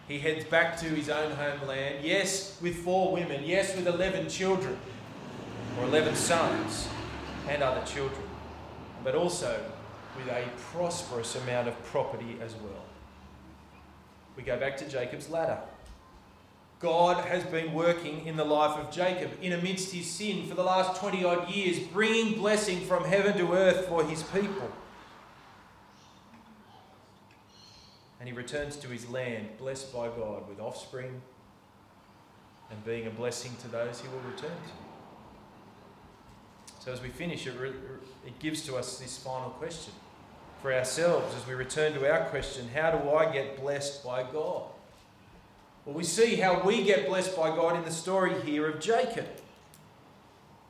he 0.10 0.18
heads 0.18 0.44
back 0.44 0.76
to 0.80 0.86
his 0.86 1.08
own 1.08 1.32
homeland. 1.34 2.04
Yes, 2.04 2.58
with 2.62 2.84
four 2.84 3.14
women. 3.14 3.44
Yes, 3.46 3.76
with 3.76 3.88
11 3.88 4.28
children, 4.28 4.76
or 5.78 5.86
11 5.86 6.16
sons 6.16 6.90
and 7.48 7.62
other 7.62 7.86
children. 7.86 8.24
But 9.04 9.14
also 9.14 9.64
with 10.18 10.28
a 10.28 10.46
prosperous 10.74 11.36
amount 11.36 11.68
of 11.68 11.84
property 11.86 12.38
as 12.42 12.56
well. 12.56 12.84
We 14.36 14.42
go 14.42 14.60
back 14.60 14.78
to 14.78 14.90
Jacob's 14.90 15.30
ladder. 15.30 15.60
God 16.80 17.24
has 17.26 17.44
been 17.44 17.74
working 17.74 18.26
in 18.26 18.36
the 18.36 18.46
life 18.46 18.80
of 18.80 18.92
Jacob 18.92 19.30
in 19.44 19.54
amidst 19.54 19.94
his 19.94 20.08
sin 20.10 20.48
for 20.48 20.56
the 20.56 20.64
last 20.64 21.00
20 21.00 21.24
odd 21.24 21.50
years, 21.50 21.78
bringing 21.78 22.40
blessing 22.40 22.80
from 22.82 23.04
heaven 23.04 23.38
to 23.38 23.54
earth 23.54 23.88
for 23.88 24.04
his 24.04 24.24
people. 24.24 24.72
And 28.20 28.28
he 28.28 28.36
returns 28.36 28.76
to 28.78 28.88
his 28.88 29.10
land, 29.10 29.48
blessed 29.58 29.94
by 29.94 30.08
God, 30.08 30.48
with 30.50 30.60
offspring 30.60 31.22
and 32.70 32.84
being 32.86 33.08
a 33.08 33.10
blessing 33.10 33.52
to 33.62 33.68
those 33.68 34.02
he 34.02 34.08
will 34.10 34.20
return 34.20 34.52
to. 34.52 34.72
So, 36.80 36.92
as 36.92 37.02
we 37.02 37.10
finish, 37.10 37.46
it, 37.48 37.58
re- 37.60 37.74
it 38.26 38.40
gives 38.40 38.62
to 38.64 38.76
us 38.76 39.00
this 39.00 39.18
final 39.18 39.50
question 39.52 39.94
for 40.62 40.74
ourselves 40.74 41.36
as 41.36 41.48
we 41.48 41.54
return 41.54 41.94
to 41.94 42.12
our 42.12 42.26
question 42.26 42.70
how 42.74 42.92
do 42.92 43.10
I 43.12 43.32
get 43.32 43.60
blessed 43.60 44.04
by 44.04 44.24
God? 44.24 44.64
Well, 45.86 45.96
we 45.96 46.04
see 46.04 46.36
how 46.36 46.62
we 46.62 46.84
get 46.84 47.08
blessed 47.08 47.36
by 47.36 47.56
God 47.56 47.76
in 47.76 47.84
the 47.84 47.92
story 47.92 48.40
here 48.42 48.70
of 48.70 48.80
Jacob. 48.80 49.28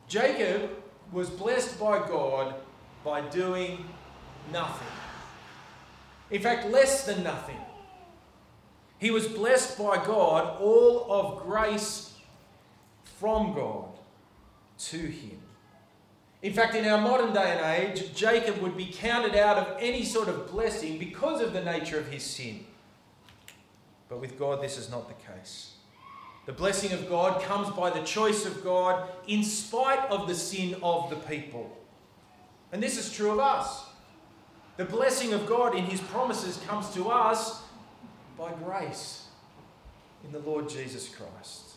Jacob 0.08 0.70
was 1.12 1.30
blessed 1.30 1.80
by 1.80 2.00
God 2.00 2.56
by 3.04 3.22
doing 3.22 3.86
nothing. 4.52 4.88
In 6.32 6.42
fact, 6.42 6.70
less 6.70 7.06
than 7.06 7.24
nothing. 7.24 7.58
He 9.00 9.12
was 9.12 9.28
blessed 9.28 9.78
by 9.78 10.04
God, 10.06 10.60
all 10.62 11.12
of 11.12 11.44
grace 11.44 12.14
from 13.04 13.54
God 13.54 13.90
to 14.78 14.98
him. 14.98 15.40
In 16.42 16.54
fact, 16.54 16.76
in 16.76 16.86
our 16.86 17.02
modern 17.02 17.34
day 17.34 17.58
and 17.58 18.00
age, 18.00 18.14
Jacob 18.16 18.62
would 18.62 18.78
be 18.78 18.86
counted 18.86 19.36
out 19.36 19.58
of 19.58 19.78
any 19.80 20.06
sort 20.06 20.30
of 20.30 20.50
blessing 20.52 20.98
because 20.98 21.42
of 21.42 21.52
the 21.52 21.62
nature 21.62 22.00
of 22.00 22.08
his 22.08 22.24
sin. 22.24 22.66
But 24.08 24.22
with 24.22 24.40
God, 24.40 24.62
this 24.62 24.78
is 24.78 24.90
not 24.90 25.08
the 25.08 25.34
case. 25.34 25.74
The 26.46 26.54
blessing 26.54 26.94
of 26.94 27.10
God 27.10 27.44
comes 27.44 27.70
by 27.70 27.90
the 27.90 28.02
choice 28.04 28.46
of 28.46 28.64
God 28.64 29.10
in 29.28 29.44
spite 29.44 30.10
of 30.10 30.28
the 30.28 30.36
sin 30.36 30.78
of 30.82 31.10
the 31.10 31.18
people. 31.18 31.78
And 32.72 32.82
this 32.82 32.98
is 32.98 33.12
true 33.12 33.32
of 33.32 33.40
us. 33.40 33.86
The 34.80 34.86
blessing 34.86 35.34
of 35.34 35.46
God 35.46 35.76
in 35.76 35.84
his 35.84 36.00
promises 36.00 36.56
comes 36.66 36.94
to 36.94 37.10
us 37.10 37.64
by 38.38 38.54
grace 38.64 39.26
in 40.24 40.32
the 40.32 40.40
Lord 40.40 40.70
Jesus 40.70 41.14
Christ. 41.14 41.72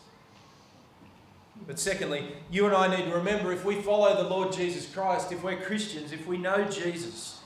But 1.67 1.79
secondly, 1.79 2.37
you 2.49 2.65
and 2.65 2.73
I 2.73 2.95
need 2.95 3.03
to 3.03 3.13
remember 3.13 3.51
if 3.51 3.65
we 3.65 3.81
follow 3.81 4.15
the 4.15 4.29
Lord 4.29 4.53
Jesus 4.53 4.89
Christ, 4.89 5.33
if 5.33 5.43
we're 5.43 5.59
Christians, 5.59 6.13
if 6.13 6.25
we 6.25 6.37
know 6.37 6.63
Jesus, 6.63 7.41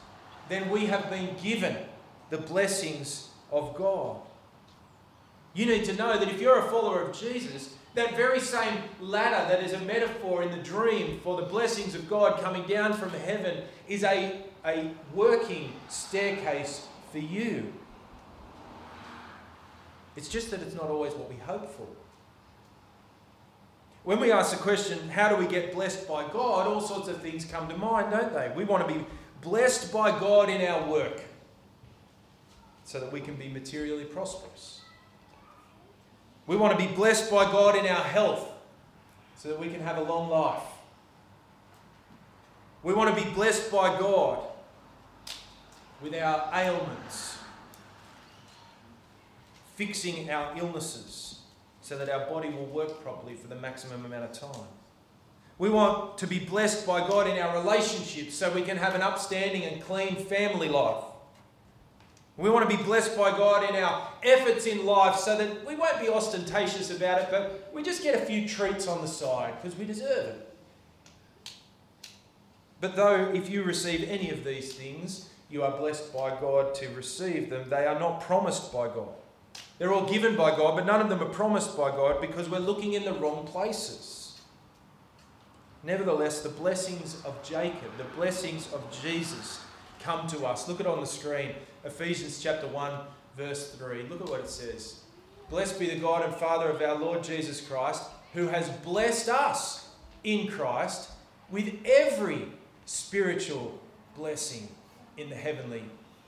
then 0.48 0.70
we 0.70 0.86
have 0.86 1.10
been 1.10 1.36
given 1.42 1.76
the 2.30 2.38
blessings 2.38 3.30
of 3.52 3.76
God. 3.76 4.18
You 5.56 5.66
need 5.66 5.86
to 5.86 5.94
know 5.94 6.20
that 6.20 6.30
if 6.30 6.40
you're 6.40 6.60
a 6.60 6.70
follower 6.70 7.02
of 7.02 7.20
Jesus, 7.20 7.74
that 7.98 8.16
very 8.16 8.40
same 8.40 8.84
ladder 9.02 9.50
that 9.50 9.64
is 9.64 9.74
a 9.74 9.80
metaphor 9.80 10.44
in 10.44 10.52
the 10.52 10.58
dream 10.58 11.20
for 11.24 11.36
the 11.36 11.48
blessings 11.48 11.96
of 11.96 12.08
God 12.08 12.40
coming 12.40 12.64
down 12.68 12.94
from 12.94 13.10
heaven 13.10 13.64
is 13.88 14.04
a, 14.04 14.44
a 14.64 14.92
working 15.16 15.74
staircase 15.90 16.88
for 17.12 17.18
you. 17.18 17.74
It's 20.16 20.30
just 20.30 20.52
that 20.52 20.62
it's 20.62 20.76
not 20.76 20.86
always 20.92 21.14
what 21.14 21.28
we 21.28 21.38
hope 21.38 21.72
for. 21.76 21.88
When 24.04 24.20
we 24.20 24.32
ask 24.32 24.56
the 24.56 24.62
question, 24.62 25.10
how 25.10 25.30
do 25.30 25.36
we 25.36 25.48
get 25.48 25.74
blessed 25.74 26.08
by 26.08 26.24
God, 26.28 26.68
all 26.68 26.82
sorts 26.82 27.08
of 27.08 27.20
things 27.20 27.46
come 27.46 27.68
to 27.68 27.76
mind, 27.78 28.12
don't 28.12 28.32
they? 28.32 28.52
We 28.56 28.64
want 28.64 28.88
to 28.88 28.94
be 28.94 29.06
blessed 29.42 29.92
by 29.92 30.12
God 30.12 30.50
in 30.50 30.62
our 30.62 30.88
work 30.88 31.24
so 32.84 33.00
that 33.00 33.12
we 33.12 33.22
can 33.22 33.36
be 33.36 33.50
materially 33.50 34.06
prosperous. 34.06 34.77
We 36.48 36.56
want 36.56 36.80
to 36.80 36.88
be 36.88 36.92
blessed 36.94 37.30
by 37.30 37.44
God 37.52 37.76
in 37.76 37.86
our 37.86 38.04
health 38.04 38.50
so 39.36 39.50
that 39.50 39.60
we 39.60 39.70
can 39.70 39.82
have 39.82 39.98
a 39.98 40.04
long 40.04 40.30
life. 40.30 40.64
We 42.84 42.94
want 42.94 43.16
to 43.16 43.24
be 43.24 43.30
blessed 43.32 43.70
by 43.72 44.00
God 44.00 44.40
with 46.02 46.16
our 46.16 46.50
ailments, 46.54 47.38
fixing 49.76 50.30
our 50.30 50.58
illnesses 50.58 51.40
so 51.82 51.98
that 51.98 52.10
our 52.10 52.26
body 52.28 52.50
will 52.50 52.66
work 52.66 53.02
properly 53.04 53.34
for 53.36 53.48
the 53.48 53.56
maximum 53.56 54.06
amount 54.06 54.24
of 54.24 54.34
time. 54.34 54.68
We 55.58 55.70
want 55.70 56.18
to 56.20 56.28
be 56.28 56.40
blessed 56.40 56.86
by 56.86 57.08
God 57.08 57.28
in 57.28 57.38
our 57.40 57.62
relationships 57.62 58.36
so 58.36 58.52
we 58.52 58.62
can 58.62 58.78
have 58.78 58.94
an 58.94 59.02
upstanding 59.02 59.64
and 59.64 59.82
clean 59.82 60.16
family 60.16 60.70
life. 60.70 61.04
We 62.38 62.52
want 62.52 62.70
to 62.70 62.78
be 62.78 62.82
blessed 62.82 63.18
by 63.18 63.32
God 63.32 63.68
in 63.68 63.76
our 63.76 64.10
efforts 64.22 64.68
in 64.68 64.86
life 64.86 65.16
so 65.16 65.36
that 65.38 65.66
we 65.66 65.76
won't 65.76 66.00
be 66.00 66.08
ostentatious 66.08 66.92
about 66.96 67.22
it, 67.24 67.28
but 67.32 67.72
we 67.74 67.82
just 67.82 68.04
get 68.04 68.14
a 68.14 68.26
few 68.26 68.48
treats 68.48 68.88
on 68.88 69.02
the 69.02 69.08
side 69.08 69.56
because 69.60 69.78
we 69.78 69.86
deserve 69.86 70.36
it. 70.36 70.54
But 72.80 72.96
though, 72.96 73.32
if 73.34 73.50
you 73.50 73.64
receive 73.64 74.08
any 74.08 74.30
of 74.30 74.44
these 74.44 74.76
things, 74.76 75.30
you 75.50 75.64
are 75.64 75.76
blessed 75.76 76.14
by 76.14 76.30
God 76.40 76.76
to 76.76 76.90
receive 76.90 77.50
them, 77.50 77.70
they 77.70 77.88
are 77.88 78.00
not 78.00 78.22
promised 78.22 78.72
by 78.72 78.88
God. 78.88 79.10
They're 79.80 79.94
all 79.94 80.08
given 80.08 80.36
by 80.36 80.56
God, 80.56 80.76
but 80.76 80.86
none 80.86 81.02
of 81.02 81.10
them 81.10 81.22
are 81.22 81.30
promised 81.30 81.76
by 81.76 81.90
God 81.90 82.22
because 82.22 82.50
we're 82.50 82.60
looking 82.60 82.94
in 82.94 83.04
the 83.04 83.14
wrong 83.14 83.48
places. 83.48 84.40
Nevertheless, 85.84 86.42
the 86.42 86.50
blessings 86.50 87.24
of 87.24 87.42
Jacob, 87.44 87.98
the 87.98 88.04
blessings 88.16 88.72
of 88.74 88.84
Jesus, 89.02 89.62
come 90.00 90.28
to 90.28 90.46
us. 90.46 90.68
Look 90.68 90.80
at 90.80 90.88
on 90.88 91.00
the 91.00 91.08
screen 91.08 91.52
Ephesians 91.84 92.42
chapter 92.42 92.68
1, 92.68 92.92
verse 93.38 93.72
3. 93.74 94.04
Look 94.04 94.22
at 94.22 94.30
what 94.30 94.40
it 94.40 94.50
says. 94.50 95.02
Blessed 95.50 95.80
be 95.80 95.90
the 95.90 96.00
God 96.00 96.26
and 96.26 96.34
Father 96.36 96.70
of 96.70 96.82
our 96.82 96.96
Lord 96.96 97.24
Jesus 97.24 97.62
Christ, 97.62 98.04
who 98.34 98.48
has 98.48 98.70
blessed 98.70 99.30
us 99.30 99.90
in 100.24 100.48
Christ 100.48 101.12
with 101.50 101.74
every 101.86 102.42
spiritual 102.86 103.80
blessing 104.16 104.68
in 105.18 105.30
the 105.30 105.36
heavenly 105.36 105.84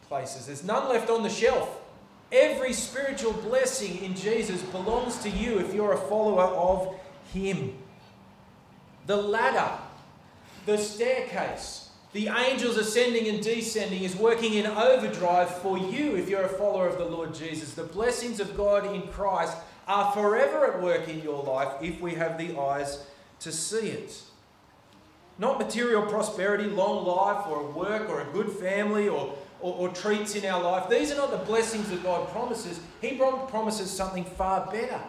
places. 0.07 0.47
There's 0.47 0.63
none 0.63 0.87
left 0.87 1.09
on 1.09 1.23
the 1.23 1.29
shelf. 1.29 1.81
Every 2.31 2.73
spiritual 2.73 3.33
blessing 3.33 4.03
in 4.03 4.15
Jesus 4.15 4.61
belongs 4.63 5.17
to 5.23 5.29
you 5.29 5.59
if 5.59 5.73
you're 5.73 5.93
a 5.93 5.97
follower 5.97 6.43
of 6.43 6.95
Him. 7.33 7.75
The 9.07 9.17
ladder, 9.17 9.79
the 10.65 10.77
staircase, 10.77 11.88
the 12.13 12.27
angels 12.27 12.77
ascending 12.77 13.27
and 13.27 13.41
descending 13.41 14.03
is 14.03 14.15
working 14.15 14.55
in 14.55 14.65
overdrive 14.65 15.49
for 15.59 15.77
you 15.77 16.15
if 16.15 16.27
you're 16.27 16.43
a 16.43 16.49
follower 16.49 16.87
of 16.87 16.97
the 16.97 17.05
Lord 17.05 17.33
Jesus. 17.33 17.73
The 17.73 17.83
blessings 17.83 18.39
of 18.39 18.57
God 18.57 18.93
in 18.93 19.03
Christ 19.09 19.55
are 19.87 20.11
forever 20.11 20.65
at 20.65 20.81
work 20.81 21.07
in 21.07 21.21
your 21.21 21.43
life 21.43 21.73
if 21.81 22.01
we 22.01 22.15
have 22.15 22.37
the 22.37 22.59
eyes 22.59 23.05
to 23.41 23.51
see 23.51 23.89
it. 23.89 24.21
Not 25.37 25.59
material 25.59 26.01
prosperity, 26.03 26.65
long 26.65 27.05
life, 27.05 27.47
or 27.47 27.63
work, 27.71 28.09
or 28.09 28.21
a 28.21 28.25
good 28.33 28.49
family, 28.49 29.07
or 29.07 29.35
or, 29.61 29.73
or 29.75 29.89
treats 29.89 30.35
in 30.35 30.45
our 30.45 30.61
life, 30.61 30.89
these 30.89 31.11
are 31.11 31.17
not 31.17 31.31
the 31.31 31.37
blessings 31.37 31.89
that 31.89 32.03
God 32.03 32.29
promises. 32.29 32.79
He 33.01 33.15
promises 33.15 33.91
something 33.91 34.23
far 34.23 34.69
better. 34.71 35.01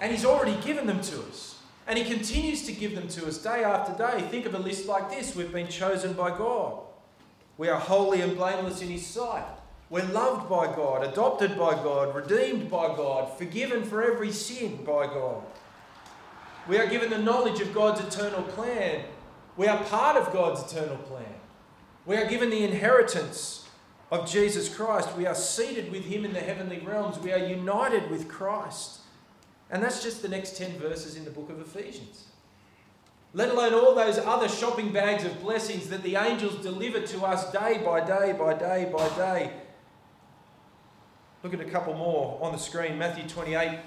And 0.00 0.12
He's 0.12 0.24
already 0.24 0.60
given 0.62 0.86
them 0.86 1.00
to 1.02 1.22
us. 1.22 1.59
And 1.90 1.98
He 1.98 2.04
continues 2.04 2.64
to 2.66 2.72
give 2.72 2.94
them 2.94 3.08
to 3.08 3.26
us 3.26 3.38
day 3.38 3.64
after 3.64 3.92
day. 3.98 4.24
Think 4.28 4.46
of 4.46 4.54
a 4.54 4.60
list 4.60 4.86
like 4.86 5.10
this 5.10 5.34
we've 5.34 5.52
been 5.52 5.66
chosen 5.66 6.12
by 6.12 6.28
God. 6.28 6.78
We 7.58 7.68
are 7.68 7.80
holy 7.80 8.20
and 8.20 8.36
blameless 8.36 8.80
in 8.80 8.90
His 8.90 9.04
sight. 9.04 9.44
We're 9.90 10.04
loved 10.04 10.48
by 10.48 10.66
God, 10.66 11.02
adopted 11.02 11.58
by 11.58 11.74
God, 11.74 12.14
redeemed 12.14 12.70
by 12.70 12.94
God, 12.94 13.36
forgiven 13.36 13.82
for 13.82 14.04
every 14.04 14.30
sin 14.30 14.84
by 14.84 15.08
God. 15.08 15.42
We 16.68 16.78
are 16.78 16.86
given 16.86 17.10
the 17.10 17.18
knowledge 17.18 17.60
of 17.60 17.74
God's 17.74 18.02
eternal 18.02 18.44
plan. 18.44 19.02
We 19.56 19.66
are 19.66 19.82
part 19.82 20.16
of 20.16 20.32
God's 20.32 20.72
eternal 20.72 20.96
plan. 20.96 21.34
We 22.06 22.16
are 22.16 22.28
given 22.28 22.50
the 22.50 22.62
inheritance 22.62 23.68
of 24.12 24.30
Jesus 24.30 24.72
Christ. 24.72 25.16
We 25.16 25.26
are 25.26 25.34
seated 25.34 25.90
with 25.90 26.04
Him 26.04 26.24
in 26.24 26.34
the 26.34 26.40
heavenly 26.40 26.78
realms. 26.78 27.18
We 27.18 27.32
are 27.32 27.44
united 27.44 28.12
with 28.12 28.28
Christ. 28.28 29.00
And 29.70 29.82
that's 29.82 30.02
just 30.02 30.22
the 30.22 30.28
next 30.28 30.56
10 30.56 30.78
verses 30.78 31.16
in 31.16 31.24
the 31.24 31.30
book 31.30 31.48
of 31.48 31.60
Ephesians. 31.60 32.24
Let 33.32 33.50
alone 33.50 33.74
all 33.74 33.94
those 33.94 34.18
other 34.18 34.48
shopping 34.48 34.92
bags 34.92 35.24
of 35.24 35.40
blessings 35.40 35.88
that 35.90 36.02
the 36.02 36.16
angels 36.16 36.56
deliver 36.56 37.00
to 37.00 37.24
us 37.24 37.52
day 37.52 37.80
by 37.84 38.00
day 38.00 38.34
by 38.36 38.54
day 38.54 38.90
by 38.92 39.08
day. 39.10 39.52
Look 41.44 41.54
at 41.54 41.60
a 41.60 41.64
couple 41.64 41.94
more 41.94 42.38
on 42.42 42.52
the 42.52 42.58
screen. 42.58 42.98
Matthew 42.98 43.28
28, 43.28 43.78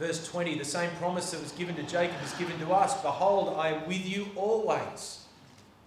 verse 0.00 0.26
20. 0.26 0.58
The 0.58 0.64
same 0.64 0.90
promise 0.98 1.30
that 1.30 1.40
was 1.40 1.52
given 1.52 1.76
to 1.76 1.84
Jacob 1.84 2.16
is 2.24 2.32
given 2.32 2.58
to 2.58 2.72
us. 2.72 3.00
Behold, 3.00 3.54
I 3.56 3.68
am 3.68 3.86
with 3.86 4.04
you 4.04 4.26
always 4.34 5.24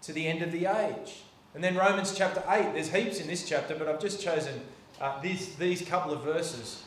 to 0.04 0.14
the 0.14 0.26
end 0.26 0.42
of 0.42 0.54
the 0.54 0.66
age. 0.66 1.24
And 1.54 1.62
then 1.62 1.76
Romans 1.76 2.18
chapter 2.18 2.42
8. 2.48 2.74
There's 2.74 2.90
heaps 2.90 3.20
in 3.20 3.28
this 3.28 3.48
chapter, 3.48 3.76
but 3.76 3.90
I've 3.90 4.00
just 4.00 4.22
chosen 4.22 4.62
uh, 5.02 5.22
these, 5.22 5.56
these 5.56 5.82
couple 5.82 6.14
of 6.14 6.24
verses. 6.24 6.84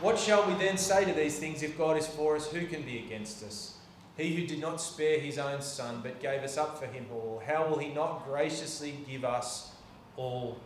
What 0.00 0.18
shall 0.18 0.46
we 0.46 0.54
then 0.54 0.78
say 0.78 1.04
to 1.04 1.12
these 1.12 1.38
things? 1.38 1.62
If 1.62 1.76
God 1.76 1.96
is 1.96 2.06
for 2.06 2.36
us, 2.36 2.46
who 2.46 2.66
can 2.66 2.82
be 2.82 2.98
against 2.98 3.42
us? 3.42 3.74
He 4.16 4.34
who 4.34 4.46
did 4.46 4.60
not 4.60 4.80
spare 4.80 5.18
his 5.18 5.38
own 5.38 5.60
son, 5.60 6.00
but 6.02 6.20
gave 6.20 6.42
us 6.42 6.56
up 6.56 6.78
for 6.78 6.86
him 6.86 7.06
all, 7.12 7.42
how 7.44 7.68
will 7.68 7.78
he 7.78 7.92
not 7.92 8.24
graciously 8.26 8.94
give 9.08 9.24
us 9.24 9.72
all 10.16 10.58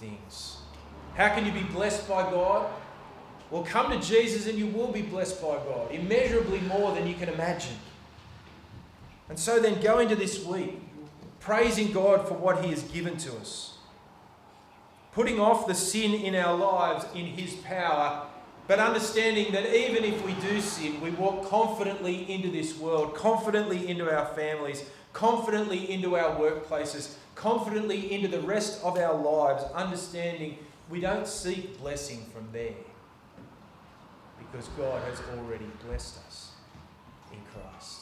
things? 0.00 0.58
How 1.14 1.28
can 1.34 1.44
you 1.44 1.52
be 1.52 1.62
blessed 1.62 2.08
by 2.08 2.30
God? 2.30 2.70
Well, 3.50 3.64
come 3.64 3.90
to 3.90 4.06
Jesus 4.06 4.46
and 4.46 4.58
you 4.58 4.66
will 4.66 4.92
be 4.92 5.02
blessed 5.02 5.40
by 5.40 5.56
God, 5.56 5.90
immeasurably 5.90 6.60
more 6.60 6.94
than 6.94 7.06
you 7.06 7.14
can 7.14 7.28
imagine. 7.28 7.76
And 9.28 9.38
so 9.38 9.58
then 9.58 9.80
go 9.80 9.98
into 9.98 10.16
this 10.16 10.44
week 10.44 10.80
praising 11.40 11.92
God 11.92 12.28
for 12.28 12.34
what 12.34 12.64
He 12.64 12.70
has 12.70 12.82
given 12.82 13.16
to 13.18 13.36
us, 13.36 13.78
putting 15.12 15.40
off 15.40 15.66
the 15.66 15.74
sin 15.74 16.14
in 16.14 16.34
our 16.34 16.56
lives 16.56 17.06
in 17.14 17.26
His 17.26 17.54
power 17.54 18.26
but 18.68 18.78
understanding 18.78 19.50
that 19.52 19.74
even 19.74 20.04
if 20.04 20.24
we 20.24 20.34
do 20.34 20.60
sin, 20.60 21.00
we 21.00 21.10
walk 21.12 21.48
confidently 21.48 22.30
into 22.30 22.50
this 22.50 22.78
world, 22.78 23.14
confidently 23.14 23.88
into 23.88 24.14
our 24.14 24.26
families, 24.34 24.84
confidently 25.14 25.90
into 25.90 26.16
our 26.16 26.38
workplaces, 26.38 27.14
confidently 27.34 28.12
into 28.12 28.28
the 28.28 28.40
rest 28.40 28.84
of 28.84 28.98
our 28.98 29.14
lives, 29.14 29.64
understanding 29.74 30.58
we 30.90 31.00
don't 31.00 31.26
seek 31.26 31.80
blessing 31.80 32.26
from 32.32 32.46
there 32.52 32.74
because 34.38 34.68
God 34.76 35.02
has 35.04 35.18
already 35.38 35.66
blessed 35.86 36.18
us 36.26 36.52
in 37.32 37.38
Christ. 37.52 38.00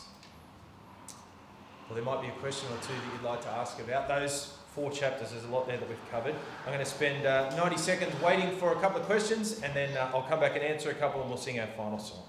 Well, 1.88 1.94
there 1.94 2.04
might 2.04 2.22
be 2.22 2.28
a 2.28 2.40
question 2.40 2.68
or 2.72 2.82
two 2.82 2.92
that 2.92 3.12
you'd 3.12 3.28
like 3.28 3.42
to 3.42 3.50
ask 3.50 3.78
about 3.78 4.08
those 4.08 4.52
four 4.76 4.90
chapters. 4.90 5.30
There's 5.30 5.44
a 5.44 5.48
lot 5.48 5.66
there 5.66 5.78
that 5.78 5.88
we've 5.88 6.10
covered. 6.12 6.34
I'm 6.66 6.72
going 6.72 6.78
to 6.78 6.84
spend 6.84 7.26
uh, 7.26 7.56
90 7.56 7.78
seconds 7.78 8.12
waiting 8.22 8.54
for 8.58 8.72
a 8.72 8.76
couple 8.76 9.00
of 9.00 9.06
questions, 9.06 9.62
and 9.62 9.74
then 9.74 9.96
uh, 9.96 10.10
I'll 10.12 10.22
come 10.22 10.38
back 10.38 10.54
and 10.54 10.62
answer 10.62 10.90
a 10.90 10.94
couple, 10.94 11.22
and 11.22 11.30
we'll 11.30 11.38
sing 11.38 11.58
our 11.58 11.66
final 11.68 11.98
song. 11.98 12.22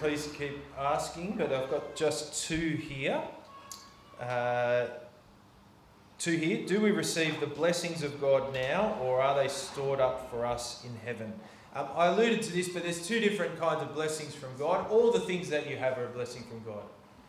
Please 0.00 0.28
keep 0.36 0.58
asking, 0.78 1.34
but 1.36 1.52
I've 1.52 1.70
got 1.70 1.94
just 1.94 2.46
two 2.46 2.76
here. 2.76 3.20
Uh, 4.20 4.86
two 6.18 6.36
here. 6.36 6.66
Do 6.66 6.80
we 6.80 6.90
receive 6.90 7.40
the 7.40 7.46
blessings 7.46 8.02
of 8.02 8.20
God 8.20 8.52
now, 8.54 8.96
or 9.02 9.20
are 9.20 9.40
they 9.40 9.48
stored 9.48 10.00
up 10.00 10.30
for 10.30 10.46
us 10.46 10.84
in 10.84 10.94
heaven? 11.04 11.32
Um, 11.74 11.88
I 11.94 12.06
alluded 12.06 12.42
to 12.42 12.52
this, 12.52 12.68
but 12.68 12.82
there's 12.82 13.06
two 13.06 13.20
different 13.20 13.58
kinds 13.60 13.82
of 13.82 13.94
blessings 13.94 14.34
from 14.34 14.50
God. 14.58 14.90
All 14.90 15.12
the 15.12 15.20
things 15.20 15.48
that 15.50 15.68
you 15.68 15.76
have 15.76 15.98
are 15.98 16.06
a 16.06 16.10
blessing 16.10 16.42
from 16.44 16.62
God. 16.64 16.82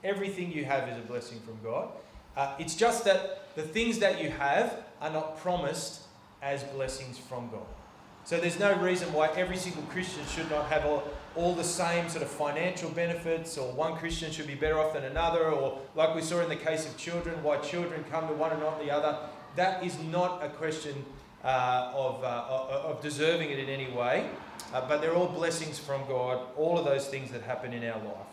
Everything 0.04 0.52
you 0.52 0.66
have 0.66 0.88
is 0.88 0.98
a 0.98 1.02
blessing 1.02 1.40
from 1.42 1.60
God. 1.64 1.90
Uh, 2.38 2.56
it's 2.58 2.76
just 2.76 3.04
that 3.06 3.54
the 3.56 3.64
things 3.64 4.00
that 4.00 4.22
you 4.24 4.30
have 4.30 4.84
are 5.02 5.12
not 5.12 5.40
promised 5.40 6.04
as 6.42 6.64
blessings 6.64 7.18
from 7.18 7.50
God. 7.50 7.66
So 8.24 8.40
there's 8.40 8.60
no 8.60 8.80
reason 8.80 9.12
why 9.12 9.30
every 9.36 9.58
single 9.58 9.84
Christian 9.84 10.24
should 10.28 10.50
not 10.50 10.68
have 10.70 10.86
all, 10.86 11.04
all 11.40 11.56
the 11.56 11.64
same 11.64 12.10
sort 12.10 12.22
of 12.22 12.30
financial 12.30 12.90
benefits, 12.90 13.58
or 13.58 13.72
one 13.72 13.96
Christian 13.96 14.30
should 14.30 14.46
be 14.46 14.56
better 14.56 14.78
off 14.78 14.94
than 14.94 15.06
another, 15.06 15.46
or 15.46 15.80
like 15.96 16.14
we 16.14 16.22
saw 16.22 16.42
in 16.42 16.50
the 16.50 16.56
case 16.56 16.86
of 16.86 16.98
children, 16.98 17.42
why 17.42 17.58
children 17.58 18.04
come 18.12 18.28
to 18.28 18.34
one 18.34 18.52
and 18.52 18.60
not 18.60 18.78
the 18.80 18.92
other. 18.92 19.18
That 19.56 19.84
is 19.84 19.98
not 20.12 20.44
a 20.44 20.50
question 20.50 21.06
uh, 21.46 21.94
of, 21.96 22.24
uh, 22.26 22.90
of 22.90 23.02
deserving 23.02 23.50
it 23.52 23.58
in 23.58 23.70
any 23.70 23.90
way, 23.90 24.30
uh, 24.74 24.86
but 24.88 25.00
they're 25.00 25.16
all 25.16 25.30
blessings 25.30 25.80
from 25.80 26.06
God, 26.08 26.46
all 26.58 26.78
of 26.78 26.84
those 26.84 27.08
things 27.08 27.32
that 27.32 27.42
happen 27.44 27.72
in 27.72 27.90
our 27.90 28.00
life. 28.04 28.28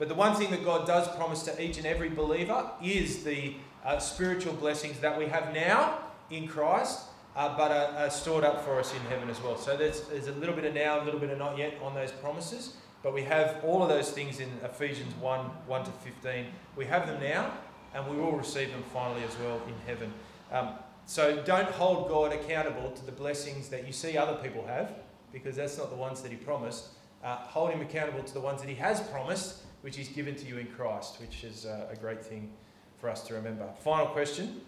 But 0.00 0.08
the 0.08 0.16
one 0.16 0.34
thing 0.34 0.50
that 0.50 0.64
God 0.64 0.84
does 0.84 1.08
promise 1.16 1.44
to 1.44 1.62
each 1.62 1.78
and 1.78 1.86
every 1.86 2.08
believer 2.08 2.70
is 2.82 3.22
the 3.22 3.54
uh, 3.84 4.00
spiritual 4.00 4.54
blessings 4.54 4.98
that 4.98 5.16
we 5.16 5.26
have 5.26 5.54
now 5.54 6.00
in 6.30 6.48
Christ 6.48 7.04
uh, 7.38 7.56
but 7.56 7.70
are, 7.70 7.96
are, 7.96 8.10
stored 8.10 8.42
up 8.42 8.64
for 8.64 8.80
us 8.80 8.92
in 8.92 9.00
heaven 9.02 9.30
as 9.30 9.40
well. 9.40 9.56
So 9.56 9.76
there's, 9.76 10.00
there's 10.08 10.26
a 10.26 10.32
little 10.32 10.56
bit 10.56 10.64
of 10.64 10.74
now, 10.74 11.00
a 11.00 11.04
little 11.04 11.20
bit 11.20 11.30
of 11.30 11.38
not 11.38 11.56
yet 11.56 11.74
on 11.80 11.94
those 11.94 12.10
promises, 12.10 12.74
but 13.00 13.14
we 13.14 13.22
have 13.22 13.62
all 13.64 13.80
of 13.80 13.88
those 13.88 14.10
things 14.10 14.40
in 14.40 14.48
Ephesians 14.64 15.14
1 15.20 15.40
1 15.40 15.84
to 15.84 15.90
15. 15.92 16.46
We 16.74 16.84
have 16.86 17.06
them 17.06 17.22
now, 17.22 17.52
and 17.94 18.08
we 18.10 18.16
will 18.16 18.32
receive 18.32 18.72
them 18.72 18.82
finally 18.92 19.22
as 19.22 19.38
well 19.38 19.62
in 19.68 19.74
heaven. 19.86 20.12
Um, 20.50 20.70
so 21.06 21.40
don't 21.44 21.70
hold 21.70 22.08
God 22.08 22.32
accountable 22.32 22.90
to 22.90 23.06
the 23.06 23.12
blessings 23.12 23.68
that 23.68 23.86
you 23.86 23.92
see 23.92 24.18
other 24.18 24.34
people 24.42 24.66
have, 24.66 24.90
because 25.32 25.54
that's 25.54 25.78
not 25.78 25.90
the 25.90 25.96
ones 25.96 26.20
that 26.22 26.32
He 26.32 26.36
promised. 26.36 26.88
Uh, 27.22 27.36
hold 27.36 27.70
Him 27.70 27.80
accountable 27.80 28.24
to 28.24 28.34
the 28.34 28.40
ones 28.40 28.60
that 28.62 28.68
He 28.68 28.74
has 28.74 29.00
promised, 29.00 29.62
which 29.82 29.96
He's 29.96 30.08
given 30.08 30.34
to 30.34 30.44
you 30.44 30.58
in 30.58 30.66
Christ, 30.66 31.20
which 31.20 31.44
is 31.44 31.66
uh, 31.66 31.86
a 31.88 31.94
great 31.94 32.24
thing 32.24 32.50
for 32.98 33.08
us 33.08 33.22
to 33.28 33.34
remember. 33.34 33.68
Final 33.84 34.06
question 34.06 34.60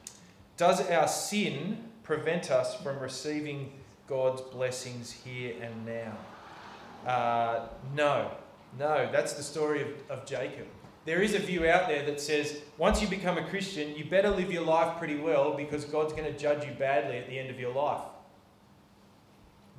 Does 0.57 0.89
our 0.89 1.09
sin 1.09 1.90
prevent 2.11 2.51
us 2.51 2.75
from 2.75 2.99
receiving 2.99 3.71
God's 4.09 4.41
blessings 4.43 5.13
here 5.13 5.55
and 5.63 5.87
now? 5.87 7.09
Uh, 7.09 7.69
no, 7.95 8.33
no, 8.81 9.09
that's 9.13 9.35
the 9.35 9.45
story 9.45 9.83
of, 9.83 9.89
of 10.09 10.27
Jacob. 10.27 10.67
There 11.05 11.23
is 11.23 11.37
a 11.37 11.39
view 11.39 11.69
out 11.69 11.87
there 11.87 12.05
that 12.07 12.21
says 12.21 12.63
once 12.79 13.01
you 13.01 13.07
become 13.07 13.39
a 13.39 13.45
Christian, 13.45 13.97
you 13.97 14.05
better 14.05 14.29
live 14.29 14.51
your 14.51 14.65
life 14.65 14.99
pretty 14.99 15.21
well 15.21 15.57
because 15.57 15.85
God's 15.85 16.13
going 16.13 16.25
to 16.25 16.37
judge 16.37 16.67
you 16.67 16.73
badly 16.73 17.17
at 17.17 17.29
the 17.29 17.39
end 17.39 17.49
of 17.49 17.61
your 17.61 17.73
life. 17.73 18.03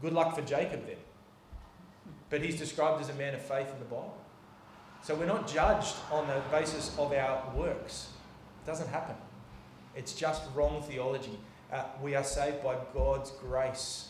Good 0.01 0.13
luck 0.13 0.33
for 0.33 0.41
Jacob 0.41 0.85
then. 0.87 0.95
But 2.29 2.41
he's 2.41 2.57
described 2.57 3.01
as 3.01 3.09
a 3.09 3.15
man 3.15 3.35
of 3.35 3.41
faith 3.41 3.69
in 3.73 3.79
the 3.79 3.85
Bible. 3.85 4.17
So 5.03 5.15
we're 5.15 5.25
not 5.25 5.51
judged 5.51 5.95
on 6.09 6.27
the 6.27 6.41
basis 6.49 6.97
of 6.97 7.11
our 7.11 7.43
works. 7.53 8.07
It 8.63 8.67
doesn't 8.67 8.87
happen. 8.87 9.15
It's 9.97 10.13
just 10.13 10.43
wrong 10.55 10.81
theology. 10.81 11.37
Uh, 11.71 11.83
we 12.01 12.15
are 12.15 12.23
saved 12.23 12.63
by 12.63 12.75
God's 12.93 13.31
grace. 13.31 14.09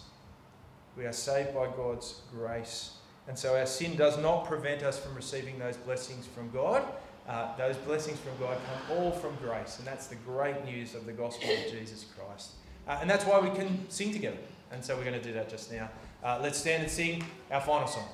We 0.97 1.05
are 1.05 1.14
saved 1.14 1.53
by 1.53 1.68
God's 1.68 2.22
grace. 2.36 2.93
And 3.28 3.38
so 3.38 3.55
our 3.55 3.66
sin 3.66 3.95
does 3.95 4.18
not 4.18 4.45
prevent 4.45 4.82
us 4.84 4.99
from 4.99 5.16
receiving 5.16 5.59
those 5.59 5.78
blessings 5.78 6.26
from 6.26 6.49
God. 6.49 6.84
Uh, 7.30 7.55
those 7.57 7.78
blessings 7.78 8.20
from 8.20 8.34
God 8.39 8.57
come 8.66 8.97
all 8.97 9.12
from 9.12 9.36
grace. 9.36 9.78
And 9.78 9.88
that's 9.88 10.07
the 10.07 10.16
great 10.16 10.66
news 10.66 10.95
of 10.95 11.05
the 11.05 11.14
gospel 11.14 11.49
of 11.49 11.72
Jesus 11.72 12.05
Christ. 12.18 12.51
Uh, 12.88 12.97
and 12.99 13.09
that's 13.09 13.26
why 13.26 13.39
we 13.39 13.55
can 13.55 13.89
sing 13.89 14.12
together. 14.12 14.39
And 14.72 14.84
so 14.84 14.95
we're 14.95 15.03
going 15.03 15.20
to 15.20 15.24
do 15.24 15.34
that 15.34 15.49
just 15.49 15.72
now. 15.72 15.89
Uh, 16.24 16.39
let's 16.41 16.57
stand 16.57 16.84
and 16.84 16.91
sing 16.91 17.24
our 17.51 17.62
final 17.62 17.88
song. 17.88 18.07